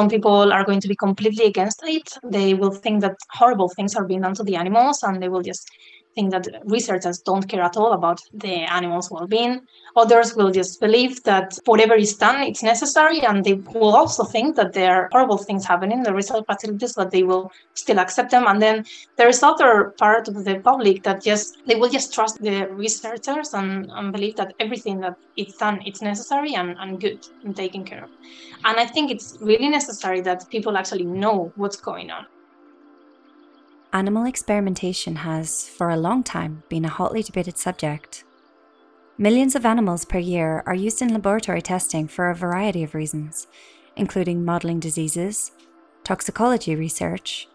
some 0.00 0.08
people 0.08 0.50
are 0.50 0.64
going 0.64 0.80
to 0.80 0.88
be 0.88 0.96
completely 0.96 1.44
against 1.44 1.82
it. 1.84 2.08
They 2.24 2.54
will 2.54 2.70
think 2.70 3.02
that 3.02 3.16
horrible 3.32 3.68
things 3.68 3.94
are 3.94 4.06
being 4.06 4.22
done 4.22 4.34
to 4.36 4.42
the 4.42 4.56
animals 4.56 5.02
and 5.02 5.22
they 5.22 5.28
will 5.28 5.42
just 5.42 5.68
think 6.14 6.30
that 6.30 6.46
researchers 6.64 7.20
don't 7.20 7.48
care 7.48 7.62
at 7.62 7.76
all 7.76 7.92
about 7.92 8.20
the 8.32 8.54
animals' 8.72 9.10
well-being. 9.10 9.60
Others 9.96 10.36
will 10.36 10.50
just 10.50 10.80
believe 10.80 11.22
that 11.24 11.58
whatever 11.66 11.94
is 11.94 12.16
done, 12.16 12.42
it's 12.42 12.62
necessary, 12.62 13.20
and 13.20 13.44
they 13.44 13.54
will 13.54 13.94
also 13.94 14.24
think 14.24 14.56
that 14.56 14.72
there 14.72 14.92
are 14.92 15.08
horrible 15.12 15.38
things 15.38 15.64
happening 15.64 15.98
in 15.98 16.04
the 16.04 16.14
research 16.14 16.44
facilities, 16.46 16.94
but 16.94 17.10
they 17.10 17.22
will 17.22 17.50
still 17.74 17.98
accept 17.98 18.30
them. 18.30 18.46
And 18.46 18.60
then 18.60 18.84
there 19.16 19.28
is 19.28 19.42
other 19.42 19.94
part 19.98 20.28
of 20.28 20.44
the 20.44 20.60
public 20.60 21.02
that 21.04 21.22
just 21.22 21.58
they 21.66 21.76
will 21.76 21.90
just 21.90 22.12
trust 22.12 22.40
the 22.40 22.66
researchers 22.66 23.54
and, 23.54 23.90
and 23.92 24.12
believe 24.12 24.36
that 24.36 24.54
everything 24.60 25.00
that 25.00 25.16
it's 25.36 25.56
done, 25.56 25.80
it's 25.84 26.02
necessary 26.02 26.54
and, 26.54 26.76
and 26.78 27.00
good 27.00 27.26
and 27.44 27.54
taken 27.56 27.84
care 27.84 28.04
of. 28.04 28.10
And 28.64 28.78
I 28.78 28.86
think 28.86 29.10
it's 29.10 29.38
really 29.40 29.68
necessary 29.68 30.20
that 30.22 30.48
people 30.50 30.76
actually 30.76 31.04
know 31.04 31.52
what's 31.56 31.76
going 31.76 32.10
on. 32.10 32.26
Animal 33.92 34.24
experimentation 34.26 35.16
has, 35.16 35.68
for 35.68 35.90
a 35.90 35.96
long 35.96 36.22
time, 36.22 36.62
been 36.68 36.84
a 36.84 36.88
hotly 36.88 37.24
debated 37.24 37.58
subject. 37.58 38.22
Millions 39.18 39.56
of 39.56 39.66
animals 39.66 40.04
per 40.04 40.18
year 40.18 40.62
are 40.64 40.76
used 40.76 41.02
in 41.02 41.12
laboratory 41.12 41.60
testing 41.60 42.06
for 42.06 42.30
a 42.30 42.34
variety 42.34 42.84
of 42.84 42.94
reasons, 42.94 43.48
including 43.96 44.44
modelling 44.44 44.78
diseases, 44.78 45.50
toxicology 46.04 46.76
research, 46.76 47.48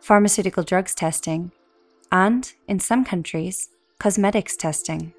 pharmaceutical 0.00 0.62
drugs 0.62 0.94
testing, 0.94 1.50
and, 2.12 2.52
in 2.68 2.78
some 2.78 3.04
countries, 3.04 3.70
cosmetics 3.98 4.56
testing. 4.56 5.12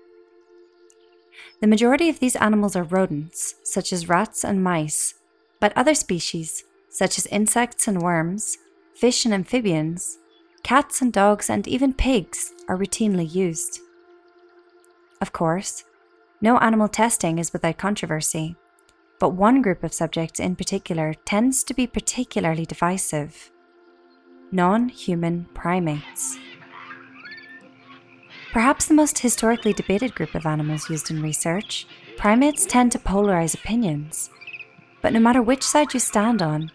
The 1.59 1.67
majority 1.67 2.07
of 2.07 2.19
these 2.19 2.37
animals 2.37 2.77
are 2.77 2.83
rodents, 2.83 3.55
such 3.63 3.91
as 3.91 4.07
rats 4.07 4.45
and 4.45 4.63
mice, 4.63 5.15
but 5.59 5.73
other 5.75 5.95
species, 5.95 6.63
such 6.89 7.17
as 7.17 7.27
insects 7.27 7.89
and 7.89 8.01
worms, 8.01 8.57
fish 8.95 9.25
and 9.25 9.33
amphibians, 9.33 10.17
Cats 10.63 11.01
and 11.01 11.11
dogs 11.11 11.49
and 11.49 11.67
even 11.67 11.93
pigs 11.93 12.53
are 12.67 12.77
routinely 12.77 13.33
used. 13.33 13.79
Of 15.19 15.33
course, 15.33 15.83
no 16.39 16.57
animal 16.57 16.87
testing 16.87 17.39
is 17.39 17.53
without 17.53 17.77
controversy, 17.77 18.55
but 19.19 19.29
one 19.29 19.61
group 19.61 19.83
of 19.83 19.93
subjects 19.93 20.39
in 20.39 20.55
particular 20.55 21.13
tends 21.25 21.63
to 21.63 21.73
be 21.73 21.87
particularly 21.87 22.65
divisive 22.65 23.51
non 24.51 24.89
human 24.89 25.45
primates. 25.53 26.37
Perhaps 28.51 28.87
the 28.87 28.93
most 28.93 29.19
historically 29.19 29.71
debated 29.71 30.13
group 30.13 30.35
of 30.35 30.45
animals 30.45 30.89
used 30.89 31.09
in 31.09 31.21
research, 31.21 31.87
primates 32.17 32.65
tend 32.65 32.91
to 32.91 32.99
polarize 32.99 33.55
opinions. 33.55 34.29
But 35.01 35.13
no 35.13 35.21
matter 35.21 35.41
which 35.41 35.63
side 35.63 35.93
you 35.93 36.01
stand 36.01 36.41
on, 36.41 36.69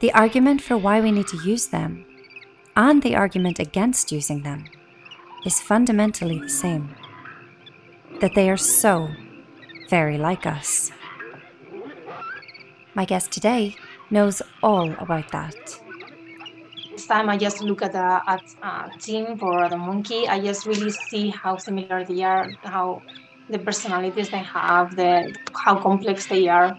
the 0.00 0.12
argument 0.14 0.62
for 0.62 0.76
why 0.76 1.00
we 1.00 1.12
need 1.12 1.28
to 1.28 1.42
use 1.42 1.66
them 1.66 2.05
and 2.76 3.02
the 3.02 3.16
argument 3.16 3.58
against 3.58 4.12
using 4.12 4.42
them 4.42 4.64
is 5.44 5.60
fundamentally 5.60 6.38
the 6.38 6.48
same 6.48 6.94
that 8.20 8.34
they 8.34 8.50
are 8.50 8.56
so 8.56 9.08
very 9.88 10.18
like 10.18 10.46
us. 10.46 10.90
My 12.94 13.04
guest 13.04 13.32
today 13.32 13.76
knows 14.10 14.42
all 14.62 14.92
about 14.98 15.30
that. 15.32 15.56
This 16.92 17.06
time 17.06 17.28
I 17.28 17.36
just 17.36 17.60
look 17.60 17.82
at 17.82 17.94
a, 17.94 18.22
at 18.26 18.42
a 18.62 18.90
chimp 18.98 19.42
or 19.42 19.68
the 19.68 19.76
monkey, 19.76 20.26
I 20.28 20.40
just 20.40 20.66
really 20.66 20.90
see 20.90 21.28
how 21.30 21.56
similar 21.56 22.04
they 22.04 22.22
are, 22.22 22.50
how 22.62 23.02
the 23.50 23.58
personalities 23.58 24.30
they 24.30 24.38
have, 24.38 24.96
the 24.96 25.34
how 25.54 25.78
complex 25.78 26.26
they 26.26 26.48
are. 26.48 26.78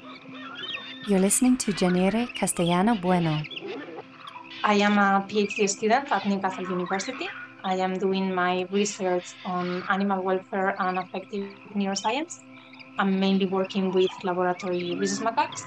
You're 1.08 1.20
listening 1.20 1.58
to 1.58 1.72
Janire 1.72 2.34
Castellano 2.36 2.96
Bueno, 2.96 3.42
I 4.68 4.74
am 4.84 4.98
a 4.98 5.26
PhD 5.30 5.70
student 5.70 6.12
at 6.12 6.26
Newcastle 6.26 6.66
University. 6.66 7.30
I 7.64 7.76
am 7.76 7.98
doing 7.98 8.36
my 8.36 8.68
research 8.70 9.34
on 9.46 9.82
animal 9.88 10.22
welfare 10.22 10.76
and 10.78 11.00
affective 11.00 11.48
neuroscience. 11.74 12.42
I'm 13.00 13.18
mainly 13.18 13.46
working 13.46 13.94
with 13.94 14.12
laboratory 14.26 14.98
rhesus 15.00 15.22
macaques. 15.22 15.64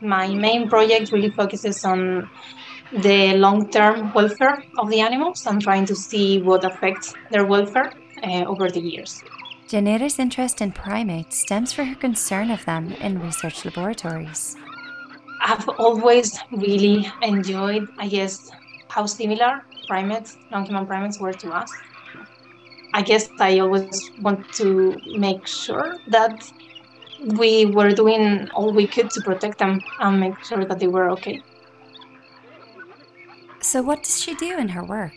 My 0.00 0.28
main 0.28 0.70
project 0.70 1.12
really 1.12 1.28
focuses 1.28 1.84
on 1.84 2.30
the 3.02 3.34
long-term 3.36 4.14
welfare 4.14 4.64
of 4.78 4.88
the 4.88 5.00
animals 5.00 5.44
and 5.46 5.60
trying 5.60 5.84
to 5.84 5.94
see 5.94 6.40
what 6.40 6.64
affects 6.64 7.12
their 7.30 7.44
welfare 7.44 7.92
uh, 8.22 8.44
over 8.46 8.70
the 8.70 8.80
years. 8.80 9.22
Janire's 9.68 10.18
interest 10.18 10.62
in 10.62 10.72
primates 10.72 11.36
stems 11.36 11.74
from 11.74 11.84
her 11.88 11.96
concern 11.96 12.50
of 12.50 12.64
them 12.64 12.92
in 12.92 13.20
research 13.20 13.66
laboratories. 13.66 14.56
I've 15.44 15.68
always 15.70 16.38
really 16.52 17.10
enjoyed, 17.20 17.88
I 17.98 18.06
guess, 18.06 18.50
how 18.88 19.06
similar 19.06 19.62
primates, 19.88 20.36
non-human 20.50 20.86
primates, 20.86 21.18
were 21.18 21.32
to 21.32 21.50
us. 21.50 21.70
I 22.94 23.02
guess 23.02 23.28
I 23.40 23.58
always 23.58 24.10
want 24.20 24.52
to 24.54 24.96
make 25.16 25.46
sure 25.46 25.96
that 26.08 26.48
we 27.38 27.66
were 27.66 27.90
doing 27.90 28.48
all 28.50 28.72
we 28.72 28.86
could 28.86 29.10
to 29.10 29.20
protect 29.22 29.58
them 29.58 29.80
and 29.98 30.20
make 30.20 30.38
sure 30.44 30.64
that 30.64 30.78
they 30.78 30.86
were 30.86 31.10
okay. 31.10 31.42
So, 33.60 33.82
what 33.82 34.02
does 34.02 34.20
she 34.20 34.34
do 34.34 34.58
in 34.58 34.68
her 34.68 34.84
work? 34.84 35.12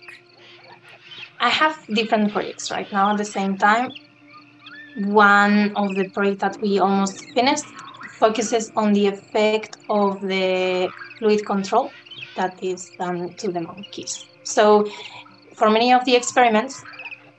I 1.40 1.50
have 1.50 1.86
different 1.94 2.32
projects 2.32 2.72
right 2.72 2.92
now 2.92 3.12
at 3.12 3.18
the 3.18 3.26
same 3.26 3.58
time. 3.58 3.92
One 4.98 5.76
of 5.76 5.96
the 5.96 6.10
projects 6.10 6.42
that 6.42 6.62
we 6.62 6.80
almost 6.80 7.26
finished 7.34 7.66
focuses 8.20 8.72
on 8.76 8.94
the 8.94 9.08
effect 9.08 9.78
of 9.90 10.22
the 10.22 10.90
fluid 11.20 11.46
control 11.46 11.92
that 12.36 12.58
is 12.62 12.92
done 13.00 13.34
to 13.38 13.52
the 13.52 13.62
monkeys. 13.62 14.26
So, 14.44 14.90
for 15.58 15.70
many 15.70 15.94
of 15.94 16.04
the 16.06 16.16
experiments, 16.16 16.84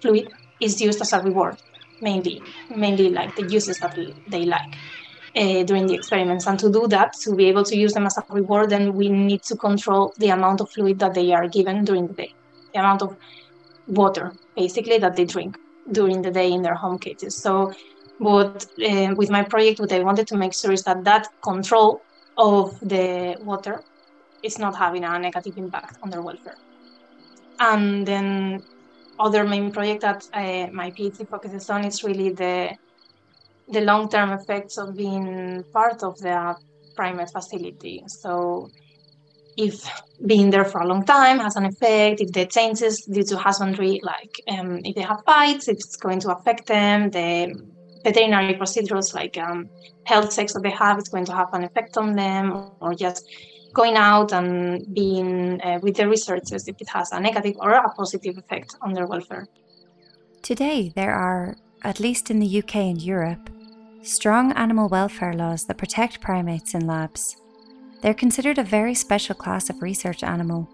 fluid 0.00 0.28
is 0.60 0.80
used 0.80 1.00
as 1.00 1.12
a 1.12 1.20
reward, 1.20 1.56
mainly, 2.00 2.42
mainly 2.74 3.10
like 3.10 3.34
the 3.36 3.44
uses 3.44 3.78
that 3.78 3.96
they 4.26 4.44
like 4.44 4.72
uh, 5.36 5.62
during 5.64 5.86
the 5.86 5.94
experiments. 5.94 6.46
And 6.46 6.58
to 6.58 6.70
do 6.70 6.86
that, 6.88 7.12
to 7.24 7.34
be 7.34 7.46
able 7.46 7.64
to 7.64 7.76
use 7.76 7.92
them 7.92 8.06
as 8.06 8.16
a 8.18 8.22
reward, 8.30 8.70
then 8.70 8.94
we 8.94 9.08
need 9.08 9.42
to 9.44 9.56
control 9.56 10.12
the 10.18 10.30
amount 10.30 10.60
of 10.60 10.70
fluid 10.70 10.98
that 11.00 11.14
they 11.14 11.32
are 11.32 11.48
given 11.48 11.84
during 11.84 12.06
the 12.06 12.14
day, 12.14 12.32
the 12.72 12.80
amount 12.80 13.02
of 13.02 13.16
water, 13.86 14.32
basically, 14.56 14.98
that 14.98 15.16
they 15.16 15.24
drink 15.24 15.56
during 15.92 16.22
the 16.22 16.30
day 16.30 16.50
in 16.50 16.62
their 16.62 16.74
home 16.74 16.98
cages. 16.98 17.40
So 17.40 17.72
but 18.20 18.66
uh, 18.82 19.14
with 19.16 19.30
my 19.30 19.42
project, 19.42 19.80
what 19.80 19.92
I 19.92 20.00
wanted 20.00 20.26
to 20.28 20.36
make 20.36 20.54
sure 20.54 20.72
is 20.72 20.82
that 20.84 21.04
that 21.04 21.28
control 21.42 22.02
of 22.36 22.78
the 22.80 23.36
water 23.40 23.82
is 24.42 24.58
not 24.58 24.76
having 24.76 25.04
a 25.04 25.18
negative 25.18 25.56
impact 25.58 25.98
on 26.02 26.10
their 26.10 26.22
welfare. 26.22 26.56
And 27.58 28.06
then 28.06 28.62
other 29.18 29.44
main 29.44 29.70
project 29.70 30.02
that 30.02 30.28
uh, 30.32 30.70
my 30.72 30.90
PhD 30.90 31.28
focuses 31.28 31.70
on 31.70 31.84
is 31.84 32.04
really 32.04 32.30
the 32.30 32.76
the 33.68 33.80
long-term 33.80 34.30
effects 34.30 34.78
of 34.78 34.96
being 34.96 35.64
part 35.72 36.04
of 36.04 36.16
the 36.18 36.54
primate 36.94 37.30
facility. 37.30 38.00
So 38.06 38.70
if 39.56 39.90
being 40.24 40.50
there 40.50 40.64
for 40.64 40.82
a 40.82 40.86
long 40.86 41.04
time 41.04 41.40
has 41.40 41.56
an 41.56 41.64
effect, 41.64 42.20
if 42.20 42.30
the 42.30 42.46
changes 42.46 43.04
due 43.06 43.24
to 43.24 43.36
husbandry, 43.36 44.00
like 44.04 44.34
um, 44.48 44.80
if 44.84 44.94
they 44.94 45.02
have 45.02 45.24
fights, 45.24 45.66
if 45.66 45.78
it's 45.78 45.96
going 45.96 46.20
to 46.20 46.36
affect 46.36 46.66
them, 46.66 47.10
the 47.10 47.60
veterinary 48.06 48.54
procedures 48.54 49.14
like 49.14 49.36
um, 49.36 49.68
health 50.04 50.34
checks 50.34 50.52
that 50.52 50.62
they 50.62 50.70
have 50.84 50.96
is 50.98 51.08
going 51.08 51.24
to 51.24 51.34
have 51.34 51.52
an 51.52 51.64
effect 51.64 51.96
on 51.96 52.14
them, 52.14 52.70
or 52.80 52.94
just 52.94 53.28
going 53.74 53.96
out 53.96 54.32
and 54.32 54.48
being 54.94 55.60
uh, 55.62 55.78
with 55.82 55.96
the 55.96 56.08
researchers 56.08 56.68
if 56.68 56.76
it 56.80 56.88
has 56.88 57.10
a 57.12 57.18
negative 57.20 57.56
or 57.58 57.72
a 57.72 57.88
positive 57.94 58.38
effect 58.38 58.76
on 58.80 58.92
their 58.92 59.06
welfare. 59.06 59.46
Today, 60.42 60.92
there 60.94 61.14
are, 61.14 61.56
at 61.82 61.98
least 61.98 62.30
in 62.30 62.38
the 62.38 62.58
UK 62.60 62.76
and 62.76 63.02
Europe, 63.02 63.50
strong 64.02 64.52
animal 64.52 64.88
welfare 64.88 65.34
laws 65.34 65.66
that 65.66 65.78
protect 65.78 66.20
primates 66.20 66.74
in 66.74 66.86
labs. 66.86 67.36
They're 68.02 68.22
considered 68.24 68.58
a 68.58 68.74
very 68.78 68.94
special 68.94 69.34
class 69.34 69.68
of 69.68 69.82
research 69.82 70.22
animal, 70.22 70.68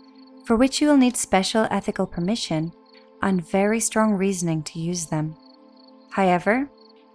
for 0.45 0.57
which 0.57 0.83
you 0.83 0.89
will 0.89 0.99
need 0.99 1.17
special 1.17 1.67
ethical 1.71 2.07
permission 2.07 2.73
and 3.23 3.49
very 3.49 3.81
strong 3.81 4.13
reasoning 4.13 4.63
to 4.65 4.79
use 4.79 5.07
them. 5.07 5.35
However, 6.11 6.69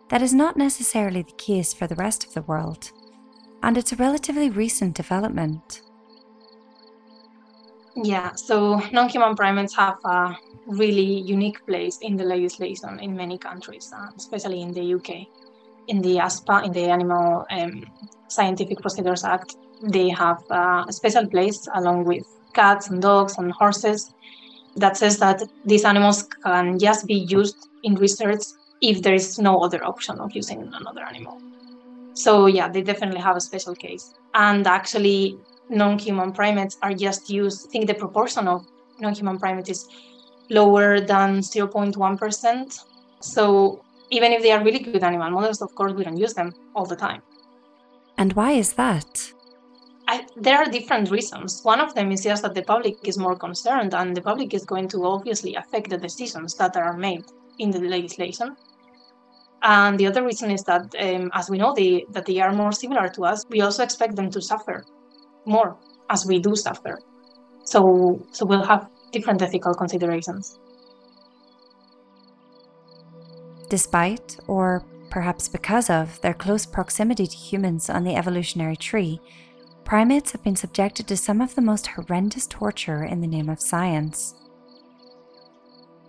that 0.09 0.21
is 0.21 0.33
not 0.33 0.57
necessarily 0.57 1.21
the 1.21 1.33
case 1.33 1.73
for 1.73 1.87
the 1.87 1.95
rest 1.95 2.25
of 2.25 2.33
the 2.33 2.41
world, 2.41 2.91
and 3.61 3.77
it's 3.77 3.91
a 3.91 3.95
relatively 3.97 4.49
recent 4.49 4.95
development. 4.95 5.81
Yeah, 7.95 8.35
so 8.35 8.79
non 8.91 9.09
human 9.09 9.35
primates 9.35 9.75
have 9.75 9.97
a 10.05 10.37
really 10.67 11.21
unique 11.21 11.65
place 11.65 11.97
in 12.01 12.15
the 12.15 12.23
legislation 12.23 12.99
in 12.99 13.15
many 13.15 13.37
countries, 13.37 13.91
uh, 13.95 14.09
especially 14.15 14.61
in 14.61 14.71
the 14.71 14.93
UK. 14.93 15.27
In 15.87 16.01
the 16.01 16.17
ASPA, 16.19 16.65
in 16.65 16.71
the 16.73 16.83
Animal 16.83 17.45
um, 17.49 17.85
Scientific 18.27 18.79
Procedures 18.81 19.23
Act, 19.23 19.55
they 19.81 20.09
have 20.09 20.43
a 20.49 20.91
special 20.91 21.25
place 21.27 21.67
along 21.75 22.03
with 22.03 22.25
cats 22.53 22.89
and 22.89 23.01
dogs 23.01 23.37
and 23.37 23.51
horses 23.51 24.13
that 24.75 24.97
says 24.97 25.17
that 25.19 25.41
these 25.65 25.85
animals 25.85 26.23
can 26.43 26.77
just 26.77 27.07
be 27.07 27.25
used 27.37 27.69
in 27.83 27.95
research 27.95 28.43
if 28.81 29.01
there 29.01 29.13
is 29.13 29.39
no 29.39 29.59
other 29.59 29.83
option 29.83 30.19
of 30.19 30.33
using 30.33 30.71
another 30.73 31.03
animal. 31.03 31.41
So 32.13 32.47
yeah, 32.47 32.67
they 32.67 32.81
definitely 32.81 33.21
have 33.21 33.35
a 33.35 33.41
special 33.41 33.75
case. 33.75 34.13
And 34.33 34.65
actually, 34.67 35.37
non-human 35.69 36.33
primates 36.33 36.77
are 36.81 36.93
just 36.93 37.29
used. 37.29 37.67
I 37.67 37.71
think 37.71 37.87
the 37.87 37.93
proportion 37.93 38.47
of 38.47 38.65
non-human 38.99 39.39
primates 39.39 39.69
is 39.69 39.87
lower 40.49 40.99
than 40.99 41.39
0.1%. 41.39 42.85
So 43.19 43.83
even 44.09 44.31
if 44.31 44.41
they 44.41 44.51
are 44.51 44.63
really 44.63 44.79
good 44.79 45.03
animal 45.03 45.29
models, 45.31 45.61
of 45.61 45.73
course, 45.75 45.93
we 45.93 46.03
don't 46.03 46.17
use 46.17 46.33
them 46.33 46.53
all 46.75 46.85
the 46.85 46.95
time. 46.95 47.21
And 48.17 48.33
why 48.33 48.51
is 48.51 48.73
that? 48.73 49.33
I, 50.07 50.25
there 50.37 50.57
are 50.57 50.65
different 50.65 51.11
reasons. 51.11 51.61
One 51.63 51.81
of 51.81 51.93
them 51.93 52.11
is 52.11 52.23
just 52.23 52.41
that 52.43 52.55
the 52.55 52.63
public 52.63 52.95
is 53.07 53.17
more 53.17 53.35
concerned, 53.35 53.93
and 53.93 54.15
the 54.15 54.21
public 54.21 54.53
is 54.53 54.63
going 54.63 54.87
to 54.89 55.05
obviously 55.05 55.55
affect 55.55 55.89
the 55.89 55.97
decisions 55.97 56.55
that 56.55 56.77
are 56.77 56.93
made 56.93 57.25
in 57.59 57.71
the 57.71 57.79
legislation. 57.79 58.55
And 59.69 59.99
the 59.99 60.07
other 60.07 60.23
reason 60.23 60.49
is 60.49 60.63
that, 60.63 60.95
um, 60.97 61.29
as 61.33 61.49
we 61.49 61.57
know, 61.57 61.73
they, 61.75 62.05
that 62.11 62.25
they 62.25 62.39
are 62.39 62.53
more 62.53 62.71
similar 62.71 63.09
to 63.09 63.25
us, 63.25 63.43
we 63.49 63.59
also 63.59 63.83
expect 63.83 64.15
them 64.15 64.29
to 64.31 64.41
suffer 64.41 64.85
more 65.45 65.77
as 66.09 66.25
we 66.25 66.39
do 66.39 66.55
suffer. 66.55 66.97
So, 67.65 68.25
so 68.31 68.45
we'll 68.45 68.63
have 68.63 68.87
different 69.11 69.41
ethical 69.41 69.73
considerations. 69.73 70.57
Despite, 73.69 74.37
or 74.47 74.85
perhaps 75.09 75.49
because 75.49 75.89
of, 75.89 76.21
their 76.21 76.33
close 76.33 76.65
proximity 76.65 77.27
to 77.27 77.35
humans 77.35 77.89
on 77.89 78.05
the 78.05 78.15
evolutionary 78.15 78.77
tree, 78.77 79.19
primates 79.83 80.31
have 80.31 80.43
been 80.43 80.55
subjected 80.55 81.09
to 81.09 81.17
some 81.17 81.41
of 81.41 81.55
the 81.55 81.61
most 81.61 81.87
horrendous 81.87 82.47
torture 82.47 83.03
in 83.03 83.19
the 83.19 83.27
name 83.27 83.49
of 83.49 83.59
science. 83.59 84.33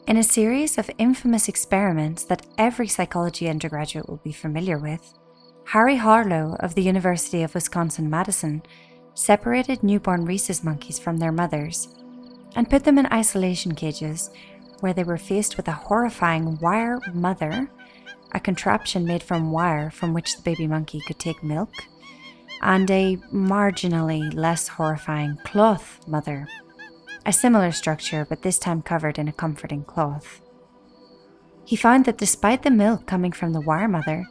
In 0.08 0.16
a 0.16 0.22
series 0.22 0.78
of 0.78 0.90
infamous 0.96 1.48
experiments 1.48 2.24
that 2.24 2.46
every 2.56 2.88
psychology 2.88 3.46
undergraduate 3.46 4.08
will 4.08 4.22
be 4.24 4.32
familiar 4.32 4.78
with, 4.78 5.12
Harry 5.66 5.96
Harlow 5.96 6.56
of 6.60 6.74
the 6.74 6.82
University 6.82 7.42
of 7.42 7.52
Wisconsin 7.52 8.08
Madison 8.08 8.62
separated 9.12 9.82
newborn 9.82 10.24
rhesus 10.24 10.64
monkeys 10.64 10.98
from 10.98 11.18
their 11.18 11.30
mothers 11.30 11.94
and 12.56 12.70
put 12.70 12.84
them 12.84 12.96
in 12.96 13.04
isolation 13.12 13.74
cages 13.74 14.30
where 14.80 14.94
they 14.94 15.04
were 15.04 15.18
faced 15.18 15.58
with 15.58 15.68
a 15.68 15.72
horrifying 15.72 16.58
wire 16.58 17.00
mother, 17.12 17.70
a 18.32 18.40
contraption 18.40 19.04
made 19.04 19.22
from 19.22 19.52
wire 19.52 19.90
from 19.90 20.14
which 20.14 20.36
the 20.36 20.42
baby 20.42 20.66
monkey 20.66 21.02
could 21.06 21.18
take 21.18 21.42
milk, 21.42 21.84
and 22.62 22.90
a 22.90 23.18
marginally 23.30 24.32
less 24.32 24.68
horrifying 24.68 25.36
cloth 25.44 26.00
mother, 26.08 26.48
a 27.28 27.32
similar 27.32 27.70
structure 27.70 28.24
but 28.24 28.40
this 28.40 28.58
time 28.58 28.80
covered 28.80 29.18
in 29.18 29.28
a 29.28 29.32
comforting 29.32 29.84
cloth. 29.84 30.40
He 31.66 31.76
found 31.76 32.06
that 32.06 32.16
despite 32.16 32.62
the 32.62 32.70
milk 32.70 33.06
coming 33.06 33.32
from 33.32 33.52
the 33.52 33.60
wire 33.60 33.86
mother, 33.86 34.24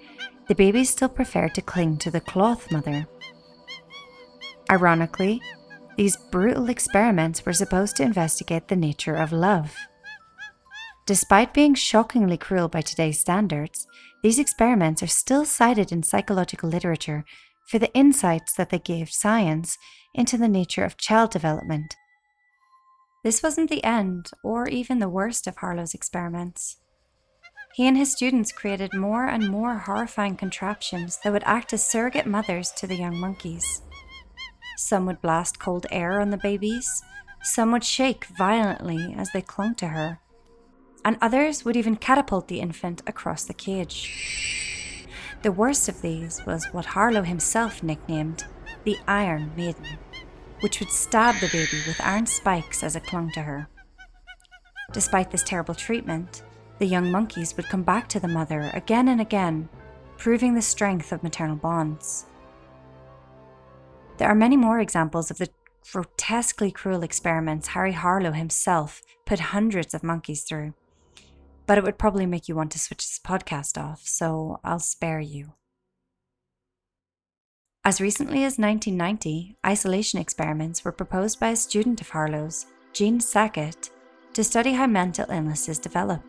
the 0.48 0.56
babies 0.56 0.90
still 0.90 1.08
preferred 1.08 1.54
to 1.54 1.62
cling 1.62 2.00
to 2.00 2.10
the 2.10 2.20
cloth 2.20 2.72
mother. 2.72 3.08
Ironically, 4.72 5.40
these 5.96 6.18
brutal 6.32 6.70
experiments 6.70 7.46
were 7.46 7.54
supposed 7.54 7.96
to 7.98 8.04
investigate 8.04 8.68
the 8.68 8.76
nature 8.76 9.16
of 9.16 9.32
love. 9.32 9.76
Despite 11.06 11.54
being 11.54 11.76
shockingly 11.76 12.38
cruel 12.38 12.68
by 12.68 12.82
today's 12.82 13.20
standards, 13.20 13.86
these 14.24 14.40
experiments 14.40 15.04
are 15.04 15.08
still 15.08 15.46
cited 15.46 15.92
in 15.92 16.02
psychological 16.02 16.68
literature 16.68 17.26
for 17.68 17.78
the 17.78 17.94
insights 17.94 18.54
that 18.56 18.72
they 18.72 18.80
gave 18.80 19.12
science 19.12 19.78
into 20.16 20.36
the 20.36 20.50
nature 20.50 20.84
of 20.84 20.98
child 20.98 21.30
development. 21.30 21.94
This 23.28 23.44
wasn't 23.44 23.70
the 23.70 23.84
end 23.84 24.32
or 24.42 24.70
even 24.70 25.00
the 25.00 25.10
worst 25.10 25.48
of 25.48 25.58
Harlow's 25.58 25.94
experiments. 25.94 26.78
He 27.74 27.86
and 27.86 27.98
his 27.98 28.14
students 28.14 28.54
created 28.54 28.94
more 28.94 29.26
and 29.26 29.50
more 29.50 29.80
horrifying 29.80 30.38
contraptions 30.38 31.20
that 31.22 31.34
would 31.34 31.44
act 31.44 31.74
as 31.74 31.86
surrogate 31.86 32.26
mothers 32.26 32.72
to 32.78 32.88
the 32.88 32.96
young 32.96 33.20
monkeys. 33.20 33.82
Some 34.78 35.06
would 35.08 35.22
blast 35.22 35.60
cold 35.60 35.86
air 35.92 36.22
on 36.22 36.30
the 36.30 36.38
babies, 36.38 37.04
some 37.44 37.74
would 37.74 37.84
shake 37.84 38.28
violently 38.28 39.14
as 39.18 39.30
they 39.34 39.42
clung 39.42 39.76
to 39.76 39.90
her, 39.90 40.22
and 41.04 41.18
others 41.22 41.66
would 41.66 41.76
even 41.76 41.98
catapult 41.98 42.48
the 42.48 42.62
infant 42.62 43.02
across 43.06 43.44
the 43.44 43.54
cage. 43.54 45.06
The 45.42 45.52
worst 45.52 45.90
of 45.90 46.02
these 46.02 46.46
was 46.46 46.72
what 46.72 46.86
Harlow 46.86 47.24
himself 47.24 47.84
nicknamed 47.84 48.46
the 48.86 48.98
Iron 49.06 49.52
Maiden, 49.58 49.98
which 50.62 50.80
would 50.80 50.90
stab 50.90 51.36
the 51.36 51.48
baby 51.48 51.84
with 51.88 52.02
iron 52.02 52.26
spikes 52.26 52.84
as 52.84 52.96
it 52.96 53.06
clung 53.06 53.32
to 53.32 53.42
her. 53.42 53.68
Despite 54.94 55.32
this 55.32 55.44
terrible 55.44 55.76
treatment, 55.76 56.44
the 56.80 56.86
young 56.86 57.12
monkeys 57.12 57.56
would 57.58 57.70
come 57.70 57.84
back 57.84 58.08
to 58.10 58.20
the 58.20 58.28
mother 58.28 58.72
again 58.74 59.08
and 59.08 59.20
again, 59.22 59.70
proving 60.18 60.54
the 60.54 60.62
strength 60.62 61.12
of 61.12 61.24
maternal 61.24 61.56
bonds. 61.56 62.26
There 64.18 64.28
are 64.28 64.36
many 64.36 64.58
more 64.58 64.80
examples 64.80 65.30
of 65.30 65.38
the 65.38 65.50
grotesquely 65.92 66.72
cruel 66.72 67.04
experiments 67.04 67.70
Harry 67.70 67.94
Harlow 67.94 68.32
himself 68.32 69.02
put 69.26 69.40
hundreds 69.40 69.94
of 69.94 70.04
monkeys 70.04 70.44
through 70.44 70.74
but 71.68 71.78
it 71.78 71.84
would 71.84 72.00
probably 72.00 72.26
make 72.26 72.48
you 72.48 72.56
want 72.56 72.72
to 72.72 72.80
switch 72.80 73.06
this 73.06 73.20
podcast 73.24 73.80
off, 73.80 74.02
so 74.08 74.60
I'll 74.64 74.80
spare 74.80 75.20
you. 75.20 75.54
As 77.88 78.02
recently 78.02 78.44
as 78.44 78.60
1990, 78.60 79.56
isolation 79.66 80.20
experiments 80.20 80.84
were 80.84 80.92
proposed 80.92 81.40
by 81.40 81.52
a 81.52 81.56
student 81.56 82.02
of 82.02 82.10
Harlow's, 82.10 82.66
Gene 82.92 83.22
Sackett, 83.22 83.92
to 84.34 84.44
study 84.44 84.74
how 84.74 84.88
mental 84.88 85.26
illnesses 85.32 85.80
develop. 85.80 86.22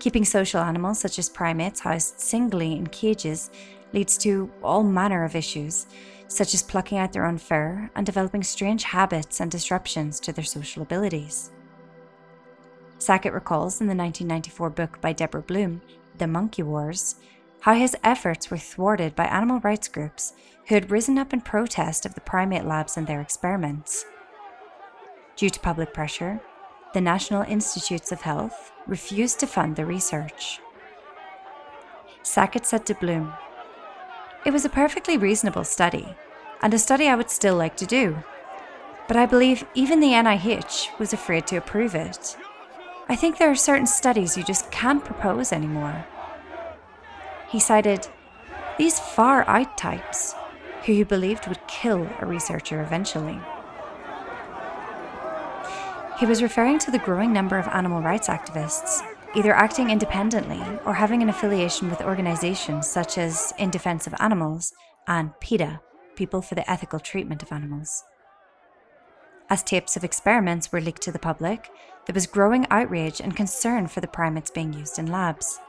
Keeping 0.00 0.24
social 0.24 0.60
animals 0.60 0.98
such 0.98 1.20
as 1.20 1.28
primates 1.28 1.78
housed 1.78 2.18
singly 2.18 2.72
in 2.72 2.88
cages 2.88 3.50
leads 3.92 4.18
to 4.18 4.50
all 4.64 4.82
manner 4.82 5.22
of 5.22 5.36
issues, 5.36 5.86
such 6.26 6.54
as 6.54 6.62
plucking 6.64 6.98
out 6.98 7.12
their 7.12 7.26
own 7.26 7.38
fur 7.38 7.88
and 7.94 8.04
developing 8.04 8.42
strange 8.42 8.82
habits 8.82 9.38
and 9.38 9.48
disruptions 9.48 10.18
to 10.18 10.32
their 10.32 10.42
social 10.42 10.82
abilities. 10.82 11.52
Sackett 12.98 13.32
recalls 13.32 13.80
in 13.80 13.86
the 13.86 13.94
1994 13.94 14.70
book 14.70 15.00
by 15.00 15.12
Deborah 15.12 15.40
Blum, 15.40 15.82
The 16.18 16.26
Monkey 16.26 16.64
Wars, 16.64 17.14
how 17.62 17.74
his 17.74 17.96
efforts 18.02 18.50
were 18.50 18.58
thwarted 18.58 19.14
by 19.14 19.24
animal 19.24 19.60
rights 19.60 19.86
groups 19.86 20.32
who 20.66 20.74
had 20.74 20.90
risen 20.90 21.16
up 21.16 21.32
in 21.32 21.40
protest 21.40 22.04
of 22.04 22.14
the 22.14 22.20
primate 22.20 22.64
labs 22.64 22.96
and 22.96 23.06
their 23.06 23.20
experiments. 23.20 24.04
Due 25.36 25.48
to 25.48 25.60
public 25.60 25.94
pressure, 25.94 26.40
the 26.92 27.00
National 27.00 27.42
Institutes 27.42 28.10
of 28.10 28.22
Health 28.22 28.72
refused 28.86 29.38
to 29.40 29.46
fund 29.46 29.76
the 29.76 29.86
research. 29.86 30.58
Sackett 32.24 32.66
said 32.66 32.84
to 32.86 32.94
Blum, 32.94 33.32
It 34.44 34.52
was 34.52 34.64
a 34.64 34.68
perfectly 34.68 35.16
reasonable 35.16 35.64
study, 35.64 36.16
and 36.62 36.74
a 36.74 36.80
study 36.80 37.08
I 37.08 37.14
would 37.14 37.30
still 37.30 37.54
like 37.54 37.76
to 37.76 37.86
do. 37.86 38.24
But 39.06 39.16
I 39.16 39.26
believe 39.26 39.64
even 39.74 40.00
the 40.00 40.12
NIH 40.12 40.98
was 40.98 41.12
afraid 41.12 41.46
to 41.46 41.56
approve 41.56 41.94
it. 41.94 42.36
I 43.08 43.14
think 43.14 43.38
there 43.38 43.50
are 43.50 43.54
certain 43.54 43.86
studies 43.86 44.36
you 44.36 44.42
just 44.42 44.70
can't 44.72 45.04
propose 45.04 45.52
anymore. 45.52 46.04
He 47.52 47.60
cited 47.60 48.08
these 48.78 48.98
far 48.98 49.46
out 49.46 49.76
types 49.76 50.34
who 50.86 50.94
he 50.94 51.04
believed 51.04 51.46
would 51.46 51.60
kill 51.68 52.08
a 52.18 52.24
researcher 52.24 52.80
eventually. 52.80 53.38
He 56.18 56.24
was 56.24 56.42
referring 56.42 56.78
to 56.78 56.90
the 56.90 56.98
growing 56.98 57.30
number 57.30 57.58
of 57.58 57.68
animal 57.68 58.00
rights 58.00 58.28
activists, 58.28 59.02
either 59.36 59.52
acting 59.52 59.90
independently 59.90 60.62
or 60.86 60.94
having 60.94 61.20
an 61.20 61.28
affiliation 61.28 61.90
with 61.90 62.00
organizations 62.00 62.86
such 62.86 63.18
as 63.18 63.52
In 63.58 63.70
Defense 63.70 64.06
of 64.06 64.14
Animals 64.18 64.72
and 65.06 65.38
PETA, 65.40 65.80
People 66.16 66.40
for 66.40 66.54
the 66.54 66.70
Ethical 66.70 67.00
Treatment 67.00 67.42
of 67.42 67.52
Animals. 67.52 68.02
As 69.50 69.62
tapes 69.62 69.94
of 69.94 70.04
experiments 70.04 70.72
were 70.72 70.80
leaked 70.80 71.02
to 71.02 71.12
the 71.12 71.18
public, 71.18 71.68
there 72.06 72.14
was 72.14 72.26
growing 72.26 72.66
outrage 72.70 73.20
and 73.20 73.36
concern 73.36 73.88
for 73.88 74.00
the 74.00 74.08
primates 74.08 74.50
being 74.50 74.72
used 74.72 74.98
in 74.98 75.12
labs. 75.12 75.60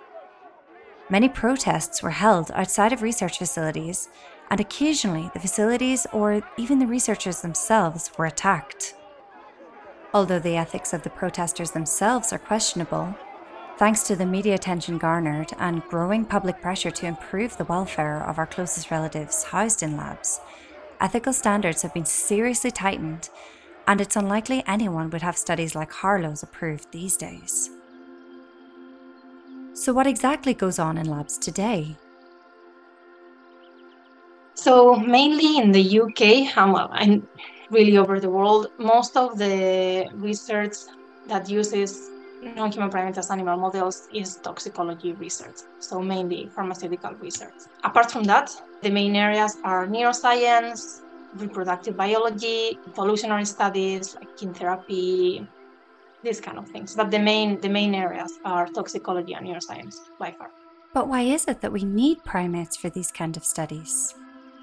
Many 1.09 1.29
protests 1.29 2.01
were 2.01 2.11
held 2.11 2.51
outside 2.51 2.93
of 2.93 3.01
research 3.01 3.37
facilities, 3.37 4.09
and 4.49 4.59
occasionally 4.59 5.29
the 5.33 5.39
facilities 5.39 6.07
or 6.13 6.41
even 6.57 6.79
the 6.79 6.87
researchers 6.87 7.41
themselves 7.41 8.11
were 8.17 8.25
attacked. 8.25 8.95
Although 10.13 10.39
the 10.39 10.55
ethics 10.55 10.93
of 10.93 11.03
the 11.03 11.09
protesters 11.09 11.71
themselves 11.71 12.31
are 12.31 12.39
questionable, 12.39 13.15
thanks 13.77 14.03
to 14.03 14.15
the 14.15 14.25
media 14.25 14.53
attention 14.53 14.97
garnered 14.97 15.51
and 15.59 15.83
growing 15.83 16.23
public 16.23 16.61
pressure 16.61 16.91
to 16.91 17.07
improve 17.07 17.57
the 17.57 17.65
welfare 17.65 18.23
of 18.23 18.37
our 18.37 18.45
closest 18.45 18.91
relatives 18.91 19.43
housed 19.43 19.83
in 19.83 19.97
labs, 19.97 20.39
ethical 21.01 21.33
standards 21.33 21.81
have 21.81 21.93
been 21.93 22.05
seriously 22.05 22.71
tightened 22.71 23.29
and 23.87 23.99
it's 23.99 24.15
unlikely 24.15 24.63
anyone 24.65 25.09
would 25.09 25.21
have 25.21 25.37
studies 25.37 25.75
like 25.75 25.91
Harlow's 25.91 26.43
approved 26.43 26.91
these 26.91 27.17
days. 27.17 27.69
So, 29.83 29.91
what 29.91 30.07
exactly 30.07 30.53
goes 30.53 30.79
on 30.79 30.97
in 30.97 31.07
labs 31.07 31.37
today? 31.37 31.97
So, 34.53 34.95
mainly 34.95 35.57
in 35.57 35.73
the 35.73 35.83
UK, 35.99 36.57
um, 36.57 36.73
and 36.93 37.27
really 37.69 37.97
over 37.97 38.17
the 38.21 38.29
world, 38.29 38.67
most 38.77 39.17
of 39.17 39.37
the 39.37 40.07
research 40.13 40.75
that 41.27 41.49
uses 41.49 42.09
non-human 42.55 42.91
primates 42.91 43.17
as 43.17 43.29
animal 43.29 43.57
models 43.57 44.07
is 44.13 44.37
toxicology 44.37 45.11
research, 45.11 45.57
so 45.79 46.01
mainly 46.01 46.47
pharmaceutical 46.55 47.13
research. 47.15 47.67
Apart 47.83 48.09
from 48.09 48.23
that, 48.23 48.51
the 48.83 48.89
main 48.89 49.17
areas 49.17 49.57
are 49.65 49.85
neuroscience, 49.85 51.01
reproductive 51.35 51.97
biology, 51.97 52.79
evolutionary 52.87 53.43
studies, 53.43 54.15
like 54.15 54.37
gene 54.37 54.53
therapy, 54.53 55.45
these 56.23 56.41
kind 56.41 56.57
of 56.57 56.67
things. 56.69 56.95
But 56.95 57.11
the 57.11 57.19
main 57.19 57.59
the 57.61 57.69
main 57.69 57.93
areas 57.93 58.39
are 58.45 58.67
toxicology 58.67 59.33
and 59.33 59.45
neuroscience 59.47 59.95
by 60.17 60.31
far. 60.31 60.49
But 60.93 61.07
why 61.07 61.21
is 61.21 61.45
it 61.47 61.61
that 61.61 61.71
we 61.71 61.83
need 61.83 62.23
primates 62.23 62.77
for 62.77 62.89
these 62.89 63.11
kind 63.11 63.35
of 63.37 63.43
studies? 63.43 64.15